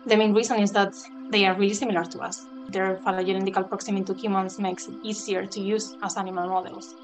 The 0.06 0.16
main 0.16 0.32
reason 0.32 0.60
is 0.60 0.72
that 0.72 0.94
they 1.30 1.44
are 1.46 1.54
really 1.54 1.74
similar 1.74 2.04
to 2.04 2.20
us. 2.20 2.46
Their 2.68 2.96
phylogenetical 3.04 3.68
proximity 3.68 4.04
to 4.04 4.14
humans 4.14 4.58
makes 4.58 4.88
it 4.88 4.94
easier 5.02 5.44
to 5.46 5.60
use 5.60 5.96
as 6.02 6.16
animal 6.16 6.48
models. 6.48 6.94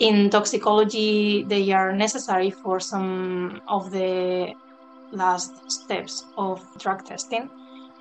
In 0.00 0.30
toxicology, 0.30 1.44
they 1.44 1.70
are 1.72 1.92
necessary 1.92 2.50
for 2.50 2.78
some 2.80 3.60
of 3.68 3.90
the 3.90 4.54
last 5.12 5.70
steps 5.70 6.26
of 6.36 6.60
drug 6.78 7.04
testing. 7.04 7.48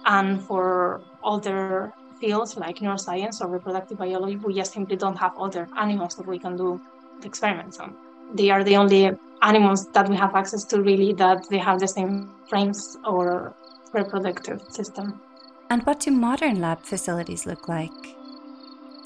And 0.05 0.41
for 0.41 1.01
other 1.23 1.93
fields 2.19 2.57
like 2.57 2.79
neuroscience 2.79 3.41
or 3.41 3.47
reproductive 3.47 3.97
biology, 3.97 4.35
we 4.37 4.53
just 4.53 4.73
simply 4.73 4.95
don't 4.95 5.17
have 5.17 5.37
other 5.37 5.67
animals 5.77 6.15
that 6.15 6.27
we 6.27 6.39
can 6.39 6.57
do 6.57 6.81
the 7.21 7.27
experiments 7.27 7.79
on. 7.79 7.95
They 8.33 8.49
are 8.49 8.63
the 8.63 8.75
only 8.75 9.11
animals 9.41 9.87
that 9.89 10.09
we 10.09 10.15
have 10.15 10.35
access 10.35 10.63
to 10.65 10.81
really 10.81 11.13
that 11.13 11.47
they 11.49 11.57
have 11.57 11.79
the 11.79 11.87
same 11.87 12.29
frames 12.49 12.97
or 13.05 13.53
reproductive 13.93 14.61
system. 14.69 15.21
And 15.69 15.83
what 15.85 15.99
do 15.99 16.11
modern 16.11 16.61
lab 16.61 16.83
facilities 16.83 17.45
look 17.45 17.67
like? 17.67 17.91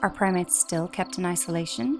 Are 0.01 0.09
primates 0.09 0.59
still 0.59 0.87
kept 0.87 1.17
in 1.17 1.25
isolation? 1.25 1.99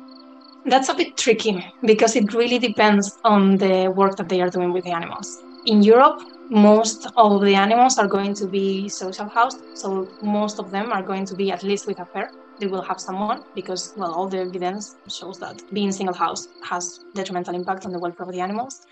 That's 0.65 0.89
a 0.89 0.93
bit 0.93 1.17
tricky 1.17 1.65
because 1.83 2.15
it 2.15 2.33
really 2.33 2.59
depends 2.59 3.17
on 3.23 3.57
the 3.57 3.91
work 3.95 4.15
that 4.17 4.29
they 4.29 4.41
are 4.41 4.49
doing 4.49 4.71
with 4.71 4.83
the 4.83 4.91
animals. 4.91 5.41
In 5.67 5.83
Europe, 5.83 6.23
most 6.49 7.05
of 7.17 7.41
the 7.41 7.53
animals 7.53 7.99
are 7.99 8.07
going 8.07 8.33
to 8.33 8.47
be 8.47 8.89
social 8.89 9.29
housed, 9.29 9.61
so 9.75 10.09
most 10.23 10.57
of 10.57 10.71
them 10.71 10.91
are 10.91 11.03
going 11.03 11.23
to 11.25 11.35
be 11.35 11.51
at 11.51 11.61
least 11.61 11.85
with 11.85 11.99
a 11.99 12.05
pair. 12.05 12.31
They 12.59 12.65
will 12.65 12.81
have 12.81 12.99
someone 12.99 13.43
because, 13.53 13.93
well, 13.95 14.11
all 14.11 14.27
the 14.27 14.39
evidence 14.39 14.95
shows 15.07 15.37
that 15.39 15.61
being 15.71 15.91
single 15.91 16.15
house 16.15 16.47
has 16.63 17.01
detrimental 17.13 17.53
impact 17.53 17.85
on 17.85 17.91
the 17.91 17.99
welfare 17.99 18.25
of 18.25 18.31
the 18.31 18.41
animals. 18.41 18.87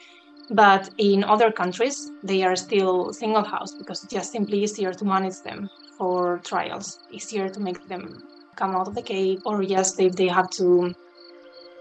But 0.51 0.91
in 0.99 1.23
other 1.23 1.51
countries, 1.51 2.11
they 2.21 2.43
are 2.43 2.55
still 2.55 3.13
single 3.13 3.43
house 3.43 3.73
because 3.73 4.03
it's 4.03 4.13
just 4.13 4.31
simply 4.31 4.61
easier 4.63 4.93
to 4.93 5.05
manage 5.05 5.41
them 5.41 5.71
for 5.97 6.39
trials, 6.43 6.99
easier 7.09 7.49
to 7.49 7.59
make 7.59 7.87
them 7.87 8.23
come 8.55 8.75
out 8.75 8.87
of 8.87 8.93
the 8.93 9.01
cave, 9.01 9.41
or 9.43 9.63
just 9.63 9.99
if 9.99 10.15
they 10.15 10.27
have 10.27 10.51
to 10.51 10.93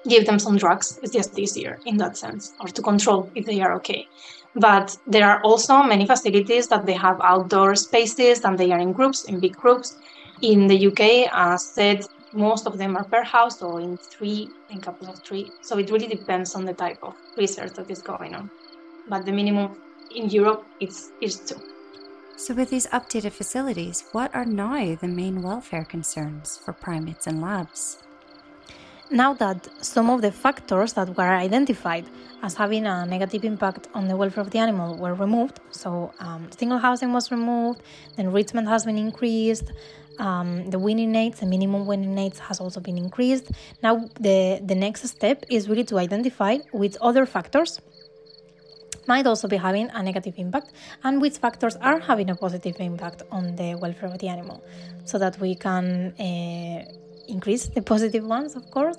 give 0.08 0.24
them 0.24 0.38
some 0.38 0.56
drugs, 0.56 0.98
it's 1.02 1.12
just 1.12 1.38
easier 1.38 1.78
in 1.84 1.98
that 1.98 2.16
sense, 2.16 2.54
or 2.60 2.68
to 2.68 2.80
control 2.80 3.30
if 3.34 3.44
they 3.44 3.60
are 3.60 3.74
okay. 3.74 4.08
But 4.54 4.96
there 5.06 5.28
are 5.28 5.40
also 5.42 5.82
many 5.82 6.06
facilities 6.06 6.68
that 6.68 6.86
they 6.86 6.94
have 6.94 7.20
outdoor 7.22 7.74
spaces 7.76 8.44
and 8.44 8.58
they 8.58 8.72
are 8.72 8.78
in 8.78 8.92
groups, 8.92 9.24
in 9.24 9.40
big 9.40 9.56
groups. 9.56 9.96
In 10.40 10.66
the 10.66 10.86
UK, 10.88 11.30
as 11.32 11.64
said, 11.64 12.06
most 12.32 12.66
of 12.66 12.78
them 12.78 12.96
are 12.96 13.04
per 13.04 13.22
house 13.22 13.62
or 13.62 13.80
in 13.80 13.96
three, 13.96 14.48
in 14.70 14.80
couples 14.80 15.10
of 15.10 15.18
three. 15.24 15.50
So 15.62 15.78
it 15.78 15.90
really 15.90 16.08
depends 16.08 16.54
on 16.54 16.64
the 16.64 16.74
type 16.74 16.98
of 17.02 17.14
research 17.36 17.72
that 17.74 17.90
is 17.90 18.02
going 18.02 18.34
on. 18.34 18.50
But 19.08 19.24
the 19.24 19.32
minimum 19.32 19.76
in 20.14 20.28
Europe 20.30 20.66
is, 20.80 21.12
is 21.20 21.40
two. 21.40 21.60
So, 22.36 22.54
with 22.54 22.70
these 22.70 22.86
updated 22.88 23.32
facilities, 23.32 24.04
what 24.12 24.32
are 24.32 24.44
now 24.44 24.94
the 24.94 25.08
main 25.08 25.42
welfare 25.42 25.84
concerns 25.84 26.56
for 26.56 26.72
primates 26.72 27.26
and 27.26 27.42
labs? 27.42 27.98
Now 29.10 29.32
that 29.34 29.66
some 29.82 30.10
of 30.10 30.20
the 30.20 30.30
factors 30.30 30.92
that 30.92 31.16
were 31.16 31.34
identified 31.34 32.04
as 32.42 32.54
having 32.54 32.86
a 32.86 33.06
negative 33.06 33.42
impact 33.42 33.88
on 33.94 34.06
the 34.06 34.14
welfare 34.14 34.42
of 34.42 34.50
the 34.50 34.58
animal 34.58 34.96
were 34.98 35.14
removed, 35.14 35.60
so 35.70 36.12
um, 36.20 36.50
single 36.52 36.76
housing 36.76 37.14
was 37.14 37.30
removed, 37.30 37.82
the 38.16 38.22
enrichment 38.22 38.68
has 38.68 38.84
been 38.84 38.98
increased, 38.98 39.72
um, 40.18 40.68
the 40.68 40.78
weaning 40.78 41.14
rates, 41.14 41.40
the 41.40 41.46
minimum 41.46 41.86
weaning 41.86 42.14
rates 42.14 42.38
has 42.38 42.60
also 42.60 42.80
been 42.80 42.98
increased. 42.98 43.50
Now, 43.82 44.10
the, 44.20 44.60
the 44.62 44.74
next 44.74 45.08
step 45.08 45.42
is 45.48 45.70
really 45.70 45.84
to 45.84 45.98
identify 45.98 46.58
which 46.72 46.96
other 47.00 47.24
factors 47.24 47.80
might 49.06 49.26
also 49.26 49.48
be 49.48 49.56
having 49.56 49.88
a 49.94 50.02
negative 50.02 50.34
impact 50.36 50.72
and 51.02 51.22
which 51.22 51.38
factors 51.38 51.76
are 51.76 51.98
having 51.98 52.28
a 52.28 52.36
positive 52.36 52.76
impact 52.78 53.22
on 53.30 53.56
the 53.56 53.74
welfare 53.76 54.10
of 54.10 54.18
the 54.18 54.28
animal 54.28 54.62
so 55.06 55.18
that 55.18 55.40
we 55.40 55.54
can 55.54 56.12
uh, 56.20 56.84
increase 57.28 57.66
the 57.68 57.82
positive 57.82 58.24
ones, 58.24 58.56
of 58.56 58.70
course, 58.70 58.96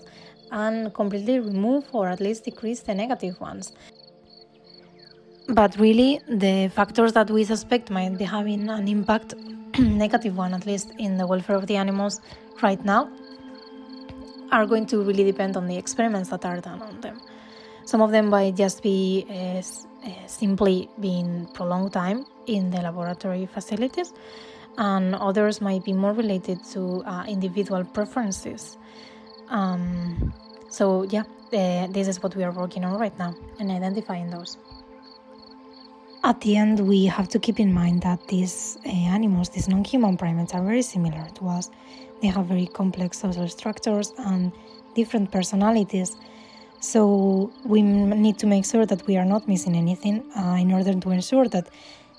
and 0.52 0.94
completely 0.94 1.40
remove 1.40 1.86
or 1.94 2.10
at 2.10 2.20
least 2.20 2.46
decrease 2.46 2.82
the 2.82 2.94
negative 2.94 3.40
ones. 3.40 3.74
But 5.50 5.76
really, 5.78 6.22
the 6.28 6.70
factors 6.74 7.14
that 7.14 7.30
we 7.32 7.44
suspect 7.44 7.90
might 7.90 8.18
be 8.18 8.24
having 8.24 8.70
an 8.70 8.88
impact, 8.88 9.34
negative 9.80 10.38
one 10.38 10.54
at 10.54 10.66
least, 10.66 10.92
in 11.00 11.18
the 11.18 11.26
welfare 11.26 11.56
of 11.56 11.66
the 11.68 11.76
animals 11.76 12.22
right 12.62 12.84
now, 12.86 13.10
are 14.52 14.66
going 14.66 14.86
to 14.88 15.02
really 15.02 15.24
depend 15.24 15.58
on 15.58 15.68
the 15.68 15.78
experiments 15.78 16.30
that 16.30 16.46
are 16.46 16.60
done 16.60 16.82
on 16.82 17.02
them. 17.02 17.20
Some 17.86 18.02
of 18.02 18.12
them 18.12 18.30
might 18.30 18.56
just 18.56 18.84
be 18.84 19.26
uh, 19.30 19.34
uh, 20.08 20.28
simply 20.28 20.90
being 21.00 21.48
prolonged 21.54 21.94
time 21.94 22.26
in 22.46 22.70
the 22.70 22.82
laboratory 22.82 23.48
facilities, 23.48 24.14
and 24.78 25.16
others 25.16 25.62
might 25.62 25.84
be 25.84 25.94
more 25.94 26.14
related 26.14 26.64
to 26.74 27.04
uh, 27.06 27.26
individual 27.28 27.84
preferences. 27.84 28.78
Um, 29.50 30.34
so, 30.70 31.04
yeah, 31.04 31.24
uh, 31.54 31.88
this 31.88 32.08
is 32.08 32.22
what 32.22 32.36
we 32.36 32.44
are 32.44 32.52
working 32.52 32.86
on 32.86 33.00
right 33.00 33.18
now 33.18 33.36
and 33.60 33.72
identifying 33.72 34.30
those. 34.30 34.58
At 36.24 36.42
the 36.42 36.58
end, 36.58 36.80
we 36.88 37.06
have 37.06 37.30
to 37.30 37.40
keep 37.40 37.60
in 37.60 37.74
mind 37.74 38.02
that 38.04 38.28
these 38.28 38.78
uh, 38.86 38.90
animals, 38.90 39.50
these 39.50 39.68
non 39.68 39.84
human 39.84 40.18
primates, 40.18 40.54
are 40.54 40.64
very 40.64 40.82
similar 40.82 41.28
to 41.36 41.48
us. 41.48 41.72
They 42.22 42.28
have 42.28 42.46
very 42.46 42.68
complex 42.68 43.20
social 43.20 43.48
structures 43.48 44.14
and 44.18 44.52
different 44.96 45.32
personalities. 45.32 46.18
So, 46.82 47.52
we 47.66 47.82
need 47.82 48.38
to 48.40 48.48
make 48.48 48.66
sure 48.66 48.86
that 48.86 49.06
we 49.08 49.18
are 49.18 49.26
not 49.26 49.48
missing 49.48 49.76
anything 49.76 50.24
uh, 50.38 50.58
in 50.60 50.72
order 50.72 50.94
to 50.94 51.10
ensure 51.12 51.48
that 51.48 51.70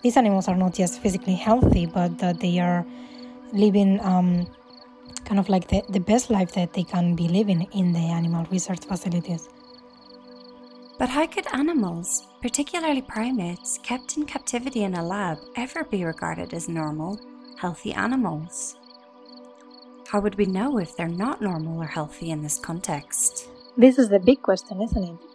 these 0.03 0.17
animals 0.17 0.49
are 0.49 0.57
not 0.57 0.75
just 0.75 1.01
physically 1.01 1.35
healthy, 1.35 1.87
but 1.87 2.19
that 2.19 2.41
they 2.41 2.59
are 2.59 2.87
living 3.53 4.01
um, 4.01 4.47
kind 5.25 5.39
of 5.39 5.49
like 5.49 5.69
the, 5.69 5.83
the 5.91 6.01
best 6.01 6.31
life 6.31 6.53
that 6.53 6.73
they 6.73 6.83
can 6.83 7.15
be 7.15 7.29
living 7.29 7.69
in 7.73 7.93
the 7.93 8.01
animal 8.01 8.47
research 8.51 8.85
facilities. 8.85 9.49
But 10.99 11.09
how 11.09 11.27
could 11.27 11.47
animals, 11.53 12.27
particularly 12.43 13.03
primates, 13.03 13.79
kept 13.79 14.17
in 14.17 14.27
captivity 14.27 14.83
in 14.83 14.95
a 14.95 15.03
lab, 15.03 15.39
ever 15.57 15.85
be 15.85 16.05
regarded 16.05 16.53
as 16.53 16.69
normal, 16.69 17.19
healthy 17.59 17.93
animals? 17.93 18.77
How 20.09 20.21
would 20.21 20.35
we 20.35 20.47
know 20.47 20.79
if 20.79 20.97
they're 20.97 21.09
not 21.09 21.41
normal 21.41 21.81
or 21.81 21.87
healthy 21.87 22.31
in 22.31 22.43
this 22.43 22.59
context? 22.59 23.49
This 23.77 23.99
is 23.99 24.09
the 24.09 24.19
big 24.19 24.43
question, 24.43 24.83
isn't 24.83 25.05
it? 25.05 25.30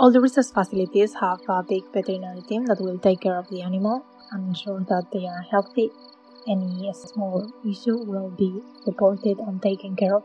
All 0.00 0.10
the 0.10 0.18
research 0.22 0.46
facilities 0.54 1.12
have 1.20 1.40
a 1.46 1.62
big 1.62 1.84
veterinary 1.92 2.40
team 2.40 2.64
that 2.64 2.80
will 2.80 2.98
take 2.98 3.20
care 3.20 3.36
of 3.36 3.50
the 3.50 3.60
animal 3.60 4.02
and 4.32 4.48
ensure 4.48 4.80
that 4.88 5.08
they 5.12 5.26
are 5.26 5.42
healthy. 5.50 5.90
Any 6.48 6.90
small 6.94 7.52
issue 7.68 7.98
will 7.98 8.30
be 8.30 8.62
reported 8.86 9.38
and 9.40 9.60
taken 9.60 9.96
care 9.96 10.16
of 10.16 10.24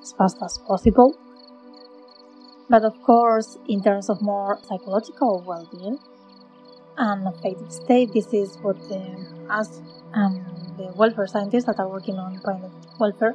as 0.00 0.12
fast 0.12 0.36
as 0.44 0.58
possible. 0.58 1.18
But 2.70 2.84
of 2.84 3.02
course, 3.02 3.58
in 3.68 3.82
terms 3.82 4.08
of 4.08 4.22
more 4.22 4.60
psychological 4.62 5.42
well 5.44 5.68
being 5.72 5.98
and 6.96 7.26
affective 7.26 7.72
state, 7.72 8.12
this 8.12 8.32
is 8.32 8.56
what 8.62 8.78
the, 8.88 9.02
us 9.50 9.80
and 10.14 10.46
the 10.78 10.92
welfare 10.94 11.26
scientists 11.26 11.64
that 11.64 11.80
are 11.80 11.88
working 11.88 12.14
on 12.14 12.38
primate 12.44 12.70
welfare 13.00 13.34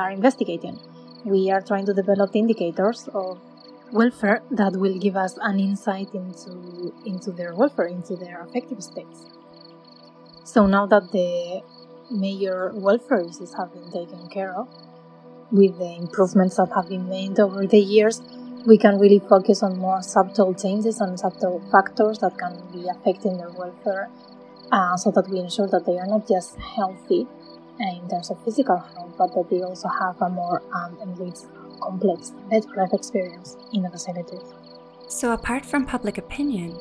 are 0.00 0.10
investigating. 0.10 0.80
We 1.24 1.52
are 1.52 1.60
trying 1.60 1.86
to 1.86 1.94
develop 1.94 2.34
indicators 2.34 3.08
of 3.14 3.38
welfare 3.92 4.42
that 4.50 4.72
will 4.76 4.98
give 4.98 5.16
us 5.16 5.38
an 5.40 5.58
insight 5.60 6.12
into 6.14 6.92
into 7.04 7.32
their 7.32 7.54
welfare, 7.54 7.86
into 7.86 8.16
their 8.16 8.42
affective 8.42 8.82
states. 8.82 9.26
So 10.44 10.66
now 10.66 10.86
that 10.86 11.12
the 11.12 11.62
major 12.10 12.72
welfare 12.74 13.20
issues 13.20 13.54
have 13.54 13.72
been 13.72 13.90
taken 13.90 14.28
care 14.28 14.54
of, 14.54 14.68
with 15.50 15.78
the 15.78 15.96
improvements 15.96 16.56
that 16.56 16.70
have 16.74 16.88
been 16.88 17.08
made 17.08 17.38
over 17.38 17.66
the 17.66 17.78
years, 17.78 18.22
we 18.66 18.76
can 18.76 18.98
really 18.98 19.18
focus 19.18 19.62
on 19.62 19.78
more 19.78 20.02
subtle 20.02 20.54
changes 20.54 21.00
and 21.00 21.18
subtle 21.18 21.62
factors 21.70 22.18
that 22.18 22.36
can 22.38 22.60
be 22.72 22.88
affecting 22.88 23.38
their 23.38 23.50
welfare 23.50 24.10
uh, 24.72 24.96
so 24.96 25.10
that 25.10 25.28
we 25.28 25.38
ensure 25.38 25.68
that 25.68 25.86
they 25.86 25.98
are 25.98 26.06
not 26.06 26.28
just 26.28 26.56
healthy 26.56 27.26
uh, 27.80 27.96
in 27.96 28.08
terms 28.08 28.30
of 28.30 28.42
physical 28.44 28.76
health, 28.76 29.14
but 29.16 29.34
that 29.34 29.48
they 29.48 29.62
also 29.62 29.88
have 29.88 30.20
a 30.20 30.28
more 30.28 30.62
um, 30.74 30.98
enriched 31.00 31.46
complex 31.80 32.32
better 32.50 32.68
life 32.76 32.92
experience 32.92 33.56
in 33.72 33.82
the 33.82 33.90
facility. 33.90 34.38
So, 35.08 35.32
apart 35.32 35.64
from 35.64 35.86
public 35.86 36.18
opinion, 36.18 36.76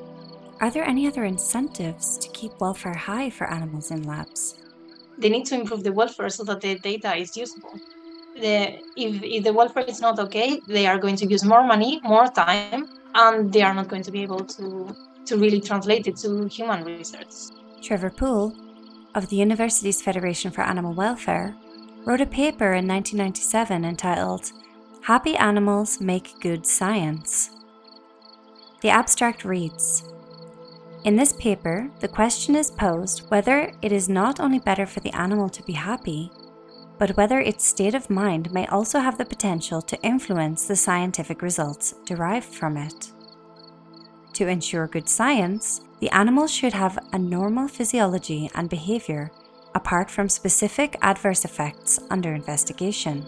are 0.60 0.72
there 0.72 0.84
any 0.84 1.08
other 1.08 1.24
incentives 1.24 2.18
to 2.18 2.28
keep 2.30 2.60
welfare 2.60 2.94
high 2.94 3.30
for 3.30 3.50
animals 3.50 3.92
in 3.92 4.04
labs? 4.04 4.56
They 5.18 5.30
need 5.30 5.46
to 5.48 5.56
improve 5.56 5.84
the 5.84 5.94
welfare 5.94 6.30
so 6.30 6.44
that 6.44 6.62
the 6.62 6.80
data 6.80 7.16
is 7.16 7.38
usable. 7.38 7.80
The, 8.36 8.80
if, 8.96 9.24
if 9.24 9.44
the 9.44 9.54
welfare 9.54 9.84
is 9.84 10.02
not 10.02 10.20
okay, 10.20 10.60
they 10.68 10.86
are 10.86 11.00
going 11.00 11.16
to 11.18 11.26
use 11.26 11.44
more 11.44 11.66
money, 11.66 12.02
more 12.04 12.28
time, 12.28 12.88
and 13.16 13.52
they 13.52 13.62
are 13.62 13.74
not 13.74 13.88
going 13.88 14.04
to 14.04 14.12
be 14.12 14.24
able 14.24 14.44
to, 14.46 14.96
to 15.26 15.38
really 15.38 15.62
translate 15.62 16.08
it 16.08 16.18
to 16.18 16.46
human 16.48 16.84
research. 16.84 17.34
Trevor 17.82 18.10
Poole, 18.10 18.56
of 19.16 19.30
the 19.30 19.38
Universities 19.38 20.02
Federation 20.02 20.52
for 20.52 20.62
Animal 20.62 20.94
Welfare, 20.94 21.56
wrote 22.06 22.22
a 22.22 22.26
paper 22.26 22.74
in 22.74 22.88
1997 22.88 23.84
entitled 23.84 24.52
Happy 25.08 25.38
Animals 25.38 26.02
Make 26.02 26.38
Good 26.42 26.66
Science. 26.66 27.52
The 28.82 28.90
abstract 28.90 29.46
reads 29.46 30.04
In 31.06 31.16
this 31.16 31.32
paper, 31.32 31.90
the 32.02 32.10
question 32.10 32.58
is 32.58 32.70
posed 32.70 33.24
whether 33.30 33.72
it 33.82 33.94
is 33.94 34.10
not 34.10 34.42
only 34.42 34.60
better 34.60 34.86
for 34.86 35.00
the 35.00 35.16
animal 35.18 35.48
to 35.48 35.64
be 35.64 35.72
happy, 35.72 36.30
but 36.98 37.16
whether 37.16 37.40
its 37.40 37.66
state 37.66 37.96
of 37.96 38.10
mind 38.10 38.52
may 38.52 38.68
also 38.68 39.00
have 39.00 39.18
the 39.18 39.24
potential 39.24 39.82
to 39.82 40.02
influence 40.02 40.68
the 40.68 40.76
scientific 40.76 41.42
results 41.42 41.94
derived 42.06 42.54
from 42.54 42.76
it. 42.76 43.14
To 44.34 44.50
ensure 44.50 44.88
good 44.88 45.08
science, 45.08 45.80
the 46.02 46.10
animal 46.10 46.48
should 46.48 46.74
have 46.74 47.00
a 47.14 47.18
normal 47.18 47.70
physiology 47.70 48.52
and 48.54 48.70
behaviour 48.70 49.32
apart 49.74 50.12
from 50.12 50.28
specific 50.28 50.98
adverse 51.02 51.46
effects 51.46 51.98
under 52.10 52.34
investigation. 52.34 53.26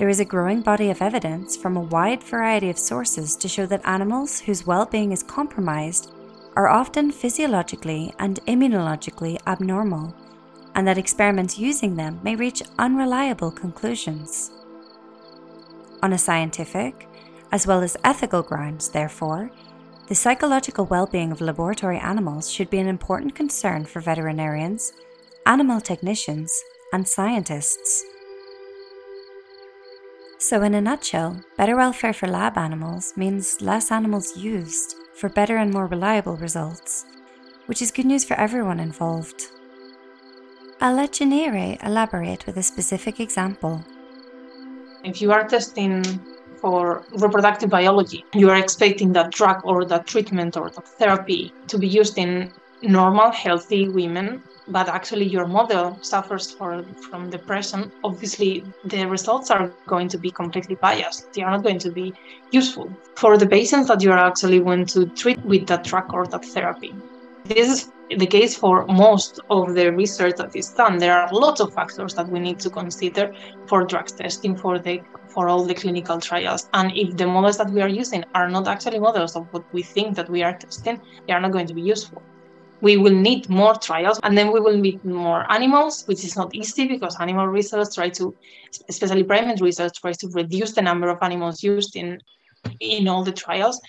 There 0.00 0.08
is 0.08 0.18
a 0.18 0.24
growing 0.24 0.62
body 0.62 0.88
of 0.88 1.02
evidence 1.02 1.58
from 1.58 1.76
a 1.76 1.82
wide 1.82 2.22
variety 2.22 2.70
of 2.70 2.78
sources 2.78 3.36
to 3.36 3.46
show 3.46 3.66
that 3.66 3.84
animals 3.84 4.40
whose 4.40 4.66
well 4.66 4.86
being 4.86 5.12
is 5.12 5.22
compromised 5.22 6.10
are 6.56 6.68
often 6.68 7.12
physiologically 7.12 8.14
and 8.18 8.40
immunologically 8.46 9.38
abnormal 9.46 10.14
and 10.74 10.88
that 10.88 10.96
experiments 10.96 11.58
using 11.58 11.96
them 11.96 12.18
may 12.22 12.34
reach 12.34 12.62
unreliable 12.78 13.50
conclusions. 13.50 14.50
On 16.02 16.14
a 16.14 16.18
scientific, 16.18 17.06
as 17.52 17.66
well 17.66 17.82
as 17.82 17.98
ethical 18.02 18.40
grounds, 18.42 18.88
therefore, 18.88 19.50
the 20.08 20.14
psychological 20.14 20.86
well 20.86 21.08
being 21.08 21.30
of 21.30 21.42
laboratory 21.42 21.98
animals 21.98 22.50
should 22.50 22.70
be 22.70 22.78
an 22.78 22.88
important 22.88 23.34
concern 23.34 23.84
for 23.84 24.00
veterinarians, 24.00 24.94
animal 25.44 25.78
technicians, 25.78 26.58
and 26.90 27.06
scientists. 27.06 28.06
So, 30.42 30.62
in 30.62 30.72
a 30.72 30.80
nutshell, 30.80 31.38
better 31.58 31.76
welfare 31.76 32.14
for 32.14 32.26
lab 32.26 32.56
animals 32.56 33.12
means 33.14 33.60
less 33.60 33.92
animals 33.92 34.38
used 34.38 34.96
for 35.14 35.28
better 35.28 35.58
and 35.58 35.70
more 35.70 35.86
reliable 35.86 36.38
results, 36.38 37.04
which 37.66 37.82
is 37.82 37.90
good 37.90 38.06
news 38.06 38.24
for 38.24 38.40
everyone 38.40 38.80
involved. 38.80 39.48
I'll 40.80 40.94
let 40.94 41.12
Janire 41.12 41.76
elaborate 41.84 42.46
with 42.46 42.56
a 42.56 42.62
specific 42.62 43.20
example. 43.20 43.84
If 45.04 45.20
you 45.20 45.30
are 45.30 45.46
testing 45.46 46.02
for 46.56 47.04
reproductive 47.12 47.68
biology, 47.68 48.24
you 48.32 48.48
are 48.48 48.56
expecting 48.56 49.12
that 49.12 49.32
drug 49.32 49.60
or 49.64 49.84
that 49.84 50.06
treatment 50.06 50.56
or 50.56 50.70
that 50.70 50.88
therapy 50.88 51.52
to 51.66 51.76
be 51.76 51.86
used 51.86 52.16
in 52.16 52.50
normal, 52.82 53.30
healthy 53.32 53.88
women, 53.88 54.42
but 54.68 54.88
actually 54.88 55.26
your 55.26 55.46
model 55.46 55.98
suffers 56.02 56.50
for, 56.50 56.84
from 57.10 57.30
depression, 57.30 57.92
obviously 58.04 58.64
the 58.84 59.04
results 59.06 59.50
are 59.50 59.72
going 59.86 60.08
to 60.08 60.18
be 60.18 60.30
completely 60.30 60.76
biased. 60.76 61.32
They 61.32 61.42
are 61.42 61.50
not 61.50 61.62
going 61.62 61.78
to 61.80 61.90
be 61.90 62.14
useful 62.52 62.94
for 63.16 63.36
the 63.36 63.46
patients 63.46 63.88
that 63.88 64.02
you 64.02 64.12
are 64.12 64.18
actually 64.18 64.60
going 64.60 64.86
to 64.86 65.06
treat 65.06 65.40
with 65.44 65.66
that 65.66 65.84
drug 65.84 66.12
or 66.14 66.26
that 66.26 66.44
therapy. 66.44 66.94
This 67.44 67.68
is 67.68 67.92
the 68.18 68.26
case 68.26 68.56
for 68.56 68.86
most 68.86 69.40
of 69.50 69.74
the 69.74 69.92
research 69.92 70.36
that 70.36 70.54
is 70.54 70.70
done. 70.70 70.98
There 70.98 71.16
are 71.16 71.32
lots 71.32 71.60
of 71.60 71.72
factors 71.74 72.14
that 72.14 72.28
we 72.28 72.40
need 72.40 72.58
to 72.60 72.70
consider 72.70 73.34
for 73.66 73.84
drug 73.84 74.06
testing 74.08 74.56
for 74.56 74.78
the 74.78 75.00
for 75.28 75.48
all 75.48 75.64
the 75.64 75.74
clinical 75.74 76.20
trials. 76.20 76.68
And 76.74 76.90
if 76.96 77.16
the 77.16 77.26
models 77.26 77.56
that 77.58 77.70
we 77.70 77.80
are 77.82 77.88
using 77.88 78.24
are 78.34 78.48
not 78.50 78.66
actually 78.66 78.98
models 78.98 79.36
of 79.36 79.46
what 79.52 79.64
we 79.72 79.82
think 79.82 80.16
that 80.16 80.28
we 80.28 80.42
are 80.42 80.56
testing, 80.56 81.00
they 81.26 81.32
are 81.32 81.40
not 81.40 81.52
going 81.52 81.68
to 81.68 81.74
be 81.74 81.82
useful. 81.82 82.20
We 82.80 82.96
will 82.96 83.14
need 83.14 83.48
more 83.48 83.74
trials 83.74 84.18
and 84.22 84.36
then 84.36 84.52
we 84.52 84.60
will 84.60 84.76
need 84.76 85.04
more 85.04 85.50
animals, 85.52 86.04
which 86.06 86.24
is 86.24 86.36
not 86.36 86.54
easy 86.54 86.88
because 86.88 87.20
animal 87.20 87.46
research 87.46 87.94
try 87.94 88.08
to, 88.10 88.34
especially 88.88 89.24
primate 89.24 89.60
research, 89.60 90.00
tries 90.00 90.16
to 90.18 90.28
reduce 90.28 90.72
the 90.72 90.82
number 90.82 91.08
of 91.08 91.18
animals 91.22 91.62
used 91.62 91.96
in 91.96 92.18
in 92.80 93.08
all 93.08 93.24
the 93.24 93.32
trials. 93.32 93.80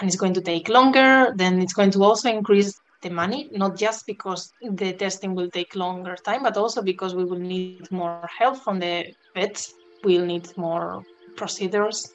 And 0.00 0.08
it's 0.08 0.16
going 0.16 0.34
to 0.34 0.40
take 0.40 0.68
longer. 0.68 1.32
Then 1.34 1.60
it's 1.60 1.72
going 1.72 1.90
to 1.92 2.02
also 2.02 2.28
increase 2.30 2.78
the 3.02 3.10
money, 3.10 3.48
not 3.52 3.76
just 3.76 4.06
because 4.06 4.52
the 4.62 4.92
testing 4.92 5.34
will 5.34 5.50
take 5.50 5.74
longer 5.74 6.16
time, 6.16 6.42
but 6.42 6.56
also 6.56 6.82
because 6.82 7.14
we 7.14 7.24
will 7.24 7.38
need 7.38 7.90
more 7.90 8.28
help 8.38 8.56
from 8.58 8.78
the 8.78 9.14
vets. 9.34 9.74
We'll 10.04 10.24
need 10.24 10.56
more 10.56 11.02
procedures. 11.36 12.12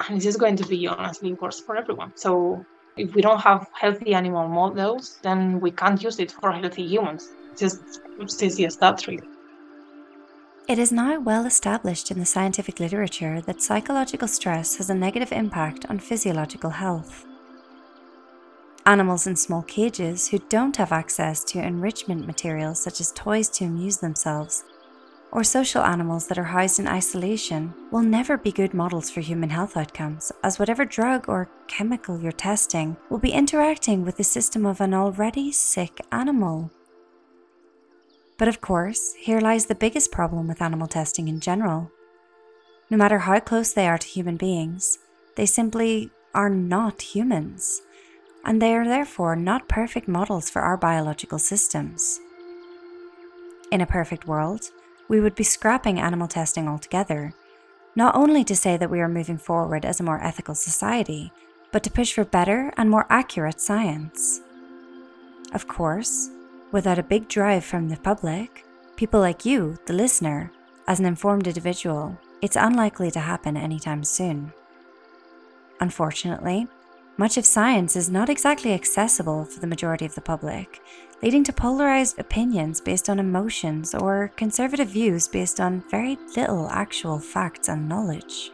And 0.00 0.16
it's 0.16 0.24
just 0.24 0.38
going 0.38 0.56
to 0.56 0.66
be 0.66 0.86
honestly 0.86 1.34
worse 1.34 1.60
for 1.60 1.76
everyone. 1.76 2.12
So 2.16 2.64
if 2.96 3.14
we 3.14 3.22
don't 3.22 3.40
have 3.40 3.68
healthy 3.72 4.14
animal 4.14 4.48
models, 4.48 5.18
then 5.22 5.60
we 5.60 5.70
can't 5.70 6.02
use 6.02 6.18
it 6.18 6.32
for 6.32 6.52
healthy 6.52 6.82
humans. 6.82 7.30
Just 7.56 7.80
it's 8.18 8.42
easy 8.42 8.66
as 8.66 8.76
that, 8.76 9.06
really. 9.06 9.28
It 10.68 10.78
is 10.78 10.92
now 10.92 11.18
well 11.18 11.44
established 11.44 12.10
in 12.10 12.18
the 12.18 12.26
scientific 12.26 12.78
literature 12.78 13.40
that 13.42 13.60
psychological 13.60 14.28
stress 14.28 14.76
has 14.76 14.90
a 14.90 14.94
negative 14.94 15.32
impact 15.32 15.86
on 15.90 15.98
physiological 15.98 16.70
health. 16.70 17.26
Animals 18.86 19.26
in 19.26 19.36
small 19.36 19.62
cages 19.62 20.28
who 20.28 20.38
don't 20.48 20.76
have 20.76 20.92
access 20.92 21.44
to 21.44 21.60
enrichment 21.60 22.26
materials 22.26 22.82
such 22.82 23.00
as 23.00 23.12
toys 23.12 23.48
to 23.50 23.64
amuse 23.64 23.98
themselves, 23.98 24.64
or 25.32 25.42
social 25.42 25.82
animals 25.82 26.26
that 26.26 26.38
are 26.38 26.44
housed 26.44 26.78
in 26.78 26.86
isolation, 26.86 27.72
will 27.90 28.02
never 28.02 28.36
be 28.36 28.52
good 28.52 28.74
models 28.74 29.10
for 29.10 29.20
human 29.20 29.48
health 29.48 29.76
outcomes, 29.76 30.30
as 30.44 30.58
whatever 30.58 30.84
drug 30.84 31.28
or 31.28 31.48
chemical 31.66 32.20
you're 32.20 32.30
testing 32.30 32.96
will 33.08 33.18
be 33.18 33.32
interacting 33.32 34.04
with 34.04 34.18
the 34.18 34.24
system 34.24 34.66
of 34.66 34.80
an 34.80 34.92
already 34.92 35.50
sick 35.50 36.00
animal. 36.12 36.70
But 38.36 38.48
of 38.48 38.60
course, 38.60 39.14
here 39.14 39.40
lies 39.40 39.66
the 39.66 39.74
biggest 39.74 40.12
problem 40.12 40.48
with 40.48 40.60
animal 40.60 40.86
testing 40.86 41.28
in 41.28 41.40
general. 41.40 41.90
No 42.90 42.98
matter 42.98 43.20
how 43.20 43.40
close 43.40 43.72
they 43.72 43.88
are 43.88 43.98
to 43.98 44.06
human 44.06 44.36
beings, 44.36 44.98
they 45.36 45.46
simply 45.46 46.10
are 46.34 46.50
not 46.50 47.00
humans 47.00 47.80
and 48.44 48.60
they 48.60 48.74
are 48.74 48.84
therefore 48.84 49.36
not 49.36 49.68
perfect 49.68 50.08
models 50.08 50.50
for 50.50 50.60
our 50.62 50.76
biological 50.76 51.38
systems. 51.38 52.20
In 53.70 53.80
a 53.80 53.86
perfect 53.86 54.26
world, 54.26 54.70
we 55.12 55.20
would 55.20 55.34
be 55.34 55.44
scrapping 55.44 56.00
animal 56.00 56.26
testing 56.26 56.66
altogether, 56.66 57.34
not 57.94 58.16
only 58.16 58.42
to 58.42 58.56
say 58.56 58.78
that 58.78 58.88
we 58.88 58.98
are 58.98 59.10
moving 59.10 59.36
forward 59.36 59.84
as 59.84 60.00
a 60.00 60.02
more 60.02 60.24
ethical 60.24 60.54
society, 60.54 61.30
but 61.70 61.82
to 61.82 61.90
push 61.90 62.14
for 62.14 62.24
better 62.24 62.72
and 62.78 62.88
more 62.88 63.04
accurate 63.10 63.60
science. 63.60 64.40
Of 65.52 65.68
course, 65.68 66.30
without 66.70 66.98
a 66.98 67.02
big 67.02 67.28
drive 67.28 67.62
from 67.62 67.90
the 67.90 67.98
public, 67.98 68.64
people 68.96 69.20
like 69.20 69.44
you, 69.44 69.76
the 69.84 69.92
listener, 69.92 70.50
as 70.88 70.98
an 70.98 71.04
informed 71.04 71.46
individual, 71.46 72.18
it's 72.40 72.56
unlikely 72.56 73.10
to 73.10 73.20
happen 73.20 73.54
anytime 73.54 74.04
soon. 74.04 74.54
Unfortunately, 75.78 76.66
much 77.18 77.36
of 77.36 77.44
science 77.44 77.94
is 77.94 78.08
not 78.08 78.30
exactly 78.30 78.72
accessible 78.72 79.44
for 79.44 79.60
the 79.60 79.66
majority 79.66 80.06
of 80.06 80.14
the 80.14 80.20
public, 80.20 80.80
leading 81.22 81.44
to 81.44 81.52
polarized 81.52 82.18
opinions 82.18 82.80
based 82.80 83.10
on 83.10 83.18
emotions 83.18 83.94
or 83.94 84.32
conservative 84.36 84.88
views 84.88 85.28
based 85.28 85.60
on 85.60 85.84
very 85.90 86.18
little 86.36 86.68
actual 86.70 87.18
facts 87.18 87.68
and 87.68 87.88
knowledge. 87.88 88.50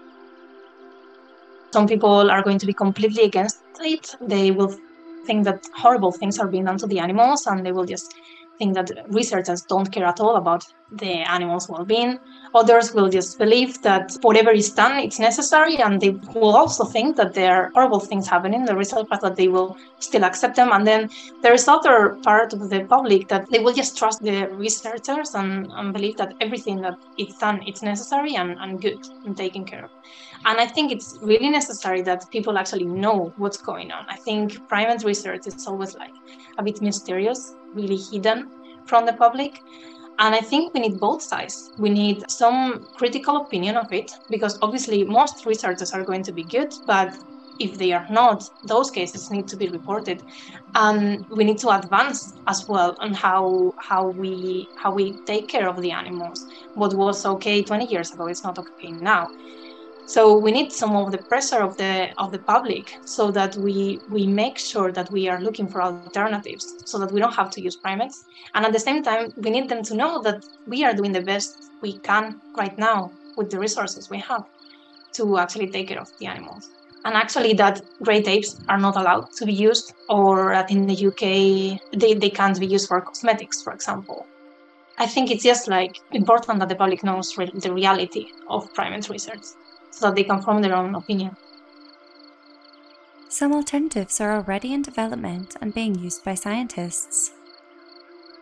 Some 1.71 1.87
people 1.87 2.31
are 2.31 2.43
going 2.43 2.59
to 2.59 2.67
be 2.67 2.73
completely 2.73 3.25
against 3.25 3.61
it. 3.81 4.17
They 4.21 4.51
will 4.51 4.75
think 5.25 5.45
that 5.45 5.67
horrible 5.75 6.11
things 6.11 6.39
are 6.39 6.49
being 6.49 6.65
done 6.65 6.79
to 6.79 6.87
the 6.87 6.99
animals 6.99 7.47
and 7.47 7.65
they 7.65 7.73
will 7.73 7.85
just 7.85 8.15
think 8.59 8.75
that 8.75 8.91
researchers 9.09 9.63
don't 9.63 9.91
care 9.93 10.07
at 10.07 10.21
all 10.21 10.37
about 10.37 10.65
the 10.93 11.21
animals' 11.31 11.69
well-being. 11.69 12.19
Others 12.55 12.95
will 12.95 13.11
just 13.11 13.39
believe 13.39 13.83
that 13.83 14.17
whatever 14.23 14.51
is 14.51 14.71
done, 14.71 14.99
it's 14.99 15.19
necessary, 15.19 15.77
and 15.77 16.01
they 16.01 16.11
will 16.11 16.57
also 16.57 16.85
think 16.85 17.17
that 17.17 17.35
there 17.35 17.55
are 17.55 17.71
horrible 17.75 18.01
things 18.01 18.27
happening. 18.27 18.65
The 18.65 18.75
result 18.75 19.09
is 19.13 19.21
that 19.21 19.37
they 19.37 19.49
will 19.49 19.77
still 19.99 20.25
accept 20.25 20.57
them. 20.57 20.73
And 20.73 20.87
then 20.87 21.11
there 21.43 21.53
is 21.53 21.69
other 21.69 22.17
part 22.23 22.55
of 22.55 22.71
the 22.71 22.85
public 22.85 23.29
that 23.29 23.51
they 23.51 23.59
will 23.59 23.75
just 23.75 23.99
trust 23.99 24.23
the 24.23 24.47
researchers 24.49 25.35
and, 25.35 25.71
and 25.73 25.93
believe 25.93 26.17
that 26.17 26.35
everything 26.41 26.81
that 26.81 26.99
it's 27.19 27.37
done, 27.39 27.63
it's 27.67 27.83
necessary 27.83 28.37
and, 28.37 28.57
and 28.59 28.81
good 28.81 29.07
and 29.27 29.37
taken 29.37 29.65
care 29.65 29.85
of. 29.85 29.91
And 30.47 30.59
I 30.59 30.67
think 30.67 30.93
it's 30.93 31.19
really 31.21 31.51
necessary 31.51 32.01
that 32.03 32.31
people 32.31 32.57
actually 32.57 32.85
know 32.85 33.33
what's 33.37 33.59
going 33.59 33.93
on. 33.93 34.07
I 34.09 34.17
think 34.17 34.67
primate 34.69 35.05
research 35.05 35.47
is 35.47 35.67
always 35.67 35.95
like 35.97 36.15
a 36.57 36.63
bit 36.63 36.81
mysterious, 36.81 37.55
really 37.75 37.97
hidden 37.97 38.49
from 38.87 39.05
the 39.05 39.13
public. 39.13 39.61
And 40.19 40.35
I 40.35 40.41
think 40.41 40.75
we 40.75 40.81
need 40.81 40.99
both 40.99 41.23
sides. 41.23 41.71
We 41.79 41.91
need 41.91 42.25
some 42.29 42.87
critical 42.97 43.37
opinion 43.37 43.77
of 43.77 43.93
it 43.93 44.11
because 44.29 44.59
obviously 44.63 45.05
most 45.05 45.47
researchers 45.47 45.93
are 45.93 46.05
going 46.05 46.23
to 46.25 46.33
be 46.33 46.45
good, 46.45 46.73
but 46.87 47.17
if 47.61 47.79
they 47.79 47.93
are 47.93 48.07
not, 48.11 48.43
those 48.65 48.91
cases 48.91 49.31
need 49.31 49.49
to 49.49 49.57
be 49.57 49.69
reported. 49.69 50.23
And 50.75 51.27
we 51.31 51.45
need 51.45 51.59
to 51.59 51.71
advance 51.71 52.33
as 52.47 52.67
well 52.69 52.97
on 53.01 53.15
how 53.15 53.73
how 53.79 54.09
we 54.09 54.69
how 54.77 54.93
we 54.93 55.19
take 55.27 55.49
care 55.49 55.69
of 55.69 55.81
the 55.81 55.91
animals. 55.93 56.45
What 56.75 56.95
was 56.95 57.25
okay 57.27 57.63
20 57.63 57.87
years 57.87 58.13
ago 58.13 58.29
is 58.29 58.43
not 58.45 58.59
okay 58.59 58.93
now. 58.93 59.29
So 60.09 60.39
we 60.39 60.53
need 60.53 60.73
some 60.73 60.97
of 60.97 61.13
the 61.13 61.19
pressure 61.19 61.61
of 61.63 61.77
the 61.77 62.09
of 62.17 62.33
the 62.33 62.39
public 62.39 62.97
so 63.05 63.31
that 63.31 63.55
we 63.57 64.01
we 64.09 64.27
make 64.27 64.57
sure 64.59 64.91
that 64.91 65.11
we 65.11 65.29
are 65.29 65.39
looking 65.39 65.69
for 65.69 65.83
alternatives 65.83 66.65
so 66.87 66.99
that 66.99 67.13
we 67.13 67.21
don't 67.21 67.35
have 67.35 67.51
to 67.51 67.61
use 67.61 67.77
primates. 67.77 68.25
And 68.55 68.65
at 68.65 68.73
the 68.73 68.81
same 68.81 69.03
time, 69.03 69.35
we 69.37 69.51
need 69.51 69.69
them 69.69 69.83
to 69.83 69.95
know 69.95 70.23
that 70.23 70.43
we 70.67 70.83
are 70.83 70.95
doing 70.95 71.13
the 71.13 71.21
best 71.21 71.51
we 71.83 71.99
can 71.99 72.41
right 72.57 72.77
now 72.79 73.13
with 73.37 73.51
the 73.51 73.59
resources 73.59 74.09
we 74.09 74.19
have 74.21 74.45
to 75.17 75.37
actually 75.37 75.71
take 75.71 75.89
care 75.89 76.01
of 76.01 76.09
the 76.19 76.27
animals. 76.27 76.71
And 77.05 77.15
actually, 77.15 77.53
that 77.55 77.83
great 78.03 78.27
apes 78.27 78.59
are 78.71 78.79
not 78.79 78.97
allowed 78.97 79.31
to 79.33 79.45
be 79.45 79.53
used, 79.53 79.93
or 80.09 80.55
in 80.71 80.87
the 80.87 80.99
UK, 81.09 81.23
they, 82.01 82.15
they 82.15 82.31
can't 82.31 82.59
be 82.59 82.67
used 82.67 82.89
for 82.89 82.99
cosmetics, 83.03 83.63
for 83.63 83.75
example. 83.75 84.27
I 84.97 85.07
think 85.07 85.31
it's 85.31 85.45
just 85.45 85.69
like 85.69 85.95
important 86.13 86.61
that 86.61 86.71
the 86.71 86.77
public 86.77 87.05
knows 87.05 87.37
re- 87.37 87.53
the 87.55 87.73
reality 87.73 88.29
of 88.49 88.73
primate 88.75 89.09
research 89.11 89.45
so 89.91 90.07
that 90.07 90.15
they 90.15 90.25
can 90.25 90.41
form 90.43 90.63
their 90.63 90.75
own 90.75 90.95
opinion. 90.95 91.37
Some 93.29 93.53
alternatives 93.53 94.21
are 94.21 94.33
already 94.33 94.73
in 94.73 94.83
development 94.83 95.57
and 95.61 95.75
being 95.75 95.95
used 95.95 96.25
by 96.25 96.35
scientists. 96.35 97.33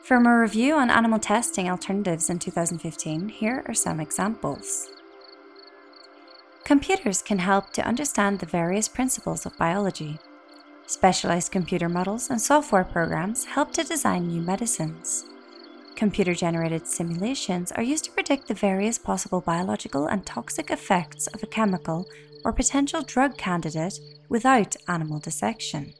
From 0.03 0.27
a 0.27 0.39
review 0.39 0.75
on 0.77 0.91
animal 0.91 1.19
testing 1.19 1.69
alternatives 1.69 2.31
in 2.31 2.39
2015, 2.39 3.29
here 3.29 3.65
are 3.67 3.75
some 3.75 3.99
examples. 3.99 4.89
Computers 6.63 7.23
can 7.23 7.41
help 7.41 7.73
to 7.73 7.87
understand 7.87 8.39
the 8.39 8.47
various 8.47 8.89
principles 8.89 9.45
of 9.45 9.59
biology. 9.59 10.19
Specialized 10.87 11.51
computer 11.51 11.89
models 11.89 12.31
and 12.31 12.41
software 12.41 12.85
programs 12.85 13.45
help 13.45 13.73
to 13.73 13.83
design 13.83 14.29
new 14.29 14.41
medicines. 14.41 15.25
Computer 15.97 16.35
generated 16.35 16.87
simulations 16.87 17.73
are 17.73 17.83
used 17.83 18.05
to 18.05 18.13
predict 18.13 18.47
the 18.47 18.55
various 18.55 18.99
possible 18.99 19.41
biological 19.41 20.07
and 20.07 20.27
toxic 20.27 20.71
effects 20.71 21.27
of 21.29 21.43
a 21.43 21.47
chemical 21.47 22.07
or 22.45 22.53
potential 22.53 23.01
drug 23.01 23.39
candidate 23.39 23.99
without 24.29 24.77
animal 24.89 25.19
dissection. 25.19 25.95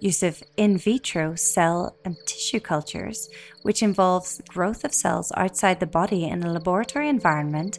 Use 0.00 0.24
of 0.24 0.42
in 0.56 0.76
vitro 0.76 1.36
cell 1.36 1.96
and 2.04 2.16
tissue 2.26 2.58
cultures, 2.58 3.28
which 3.62 3.82
involves 3.82 4.42
growth 4.48 4.84
of 4.84 4.92
cells 4.92 5.30
outside 5.36 5.78
the 5.78 5.86
body 5.86 6.24
in 6.24 6.42
a 6.42 6.52
laboratory 6.52 7.08
environment, 7.08 7.78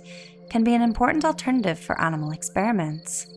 can 0.49 0.63
be 0.63 0.73
an 0.73 0.81
important 0.81 1.25
alternative 1.25 1.77
for 1.77 1.99
animal 2.01 2.31
experiments. 2.31 3.27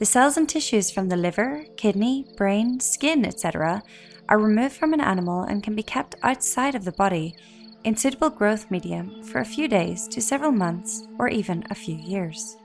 The 0.00 0.04
cells 0.04 0.36
and 0.36 0.48
tissues 0.48 0.90
from 0.90 1.08
the 1.08 1.16
liver, 1.16 1.64
kidney, 1.76 2.26
brain, 2.36 2.80
skin, 2.80 3.24
etc., 3.24 3.82
are 4.28 4.38
removed 4.38 4.74
from 4.74 4.92
an 4.92 5.00
animal 5.00 5.42
and 5.42 5.62
can 5.62 5.74
be 5.74 5.82
kept 5.82 6.14
outside 6.22 6.74
of 6.74 6.84
the 6.84 6.92
body 6.92 7.36
in 7.84 7.96
suitable 7.96 8.30
growth 8.30 8.70
medium 8.70 9.22
for 9.22 9.40
a 9.40 9.44
few 9.44 9.68
days 9.68 10.08
to 10.08 10.20
several 10.20 10.52
months 10.52 11.06
or 11.18 11.28
even 11.28 11.64
a 11.70 11.74
few 11.74 11.94
years. 11.94 12.56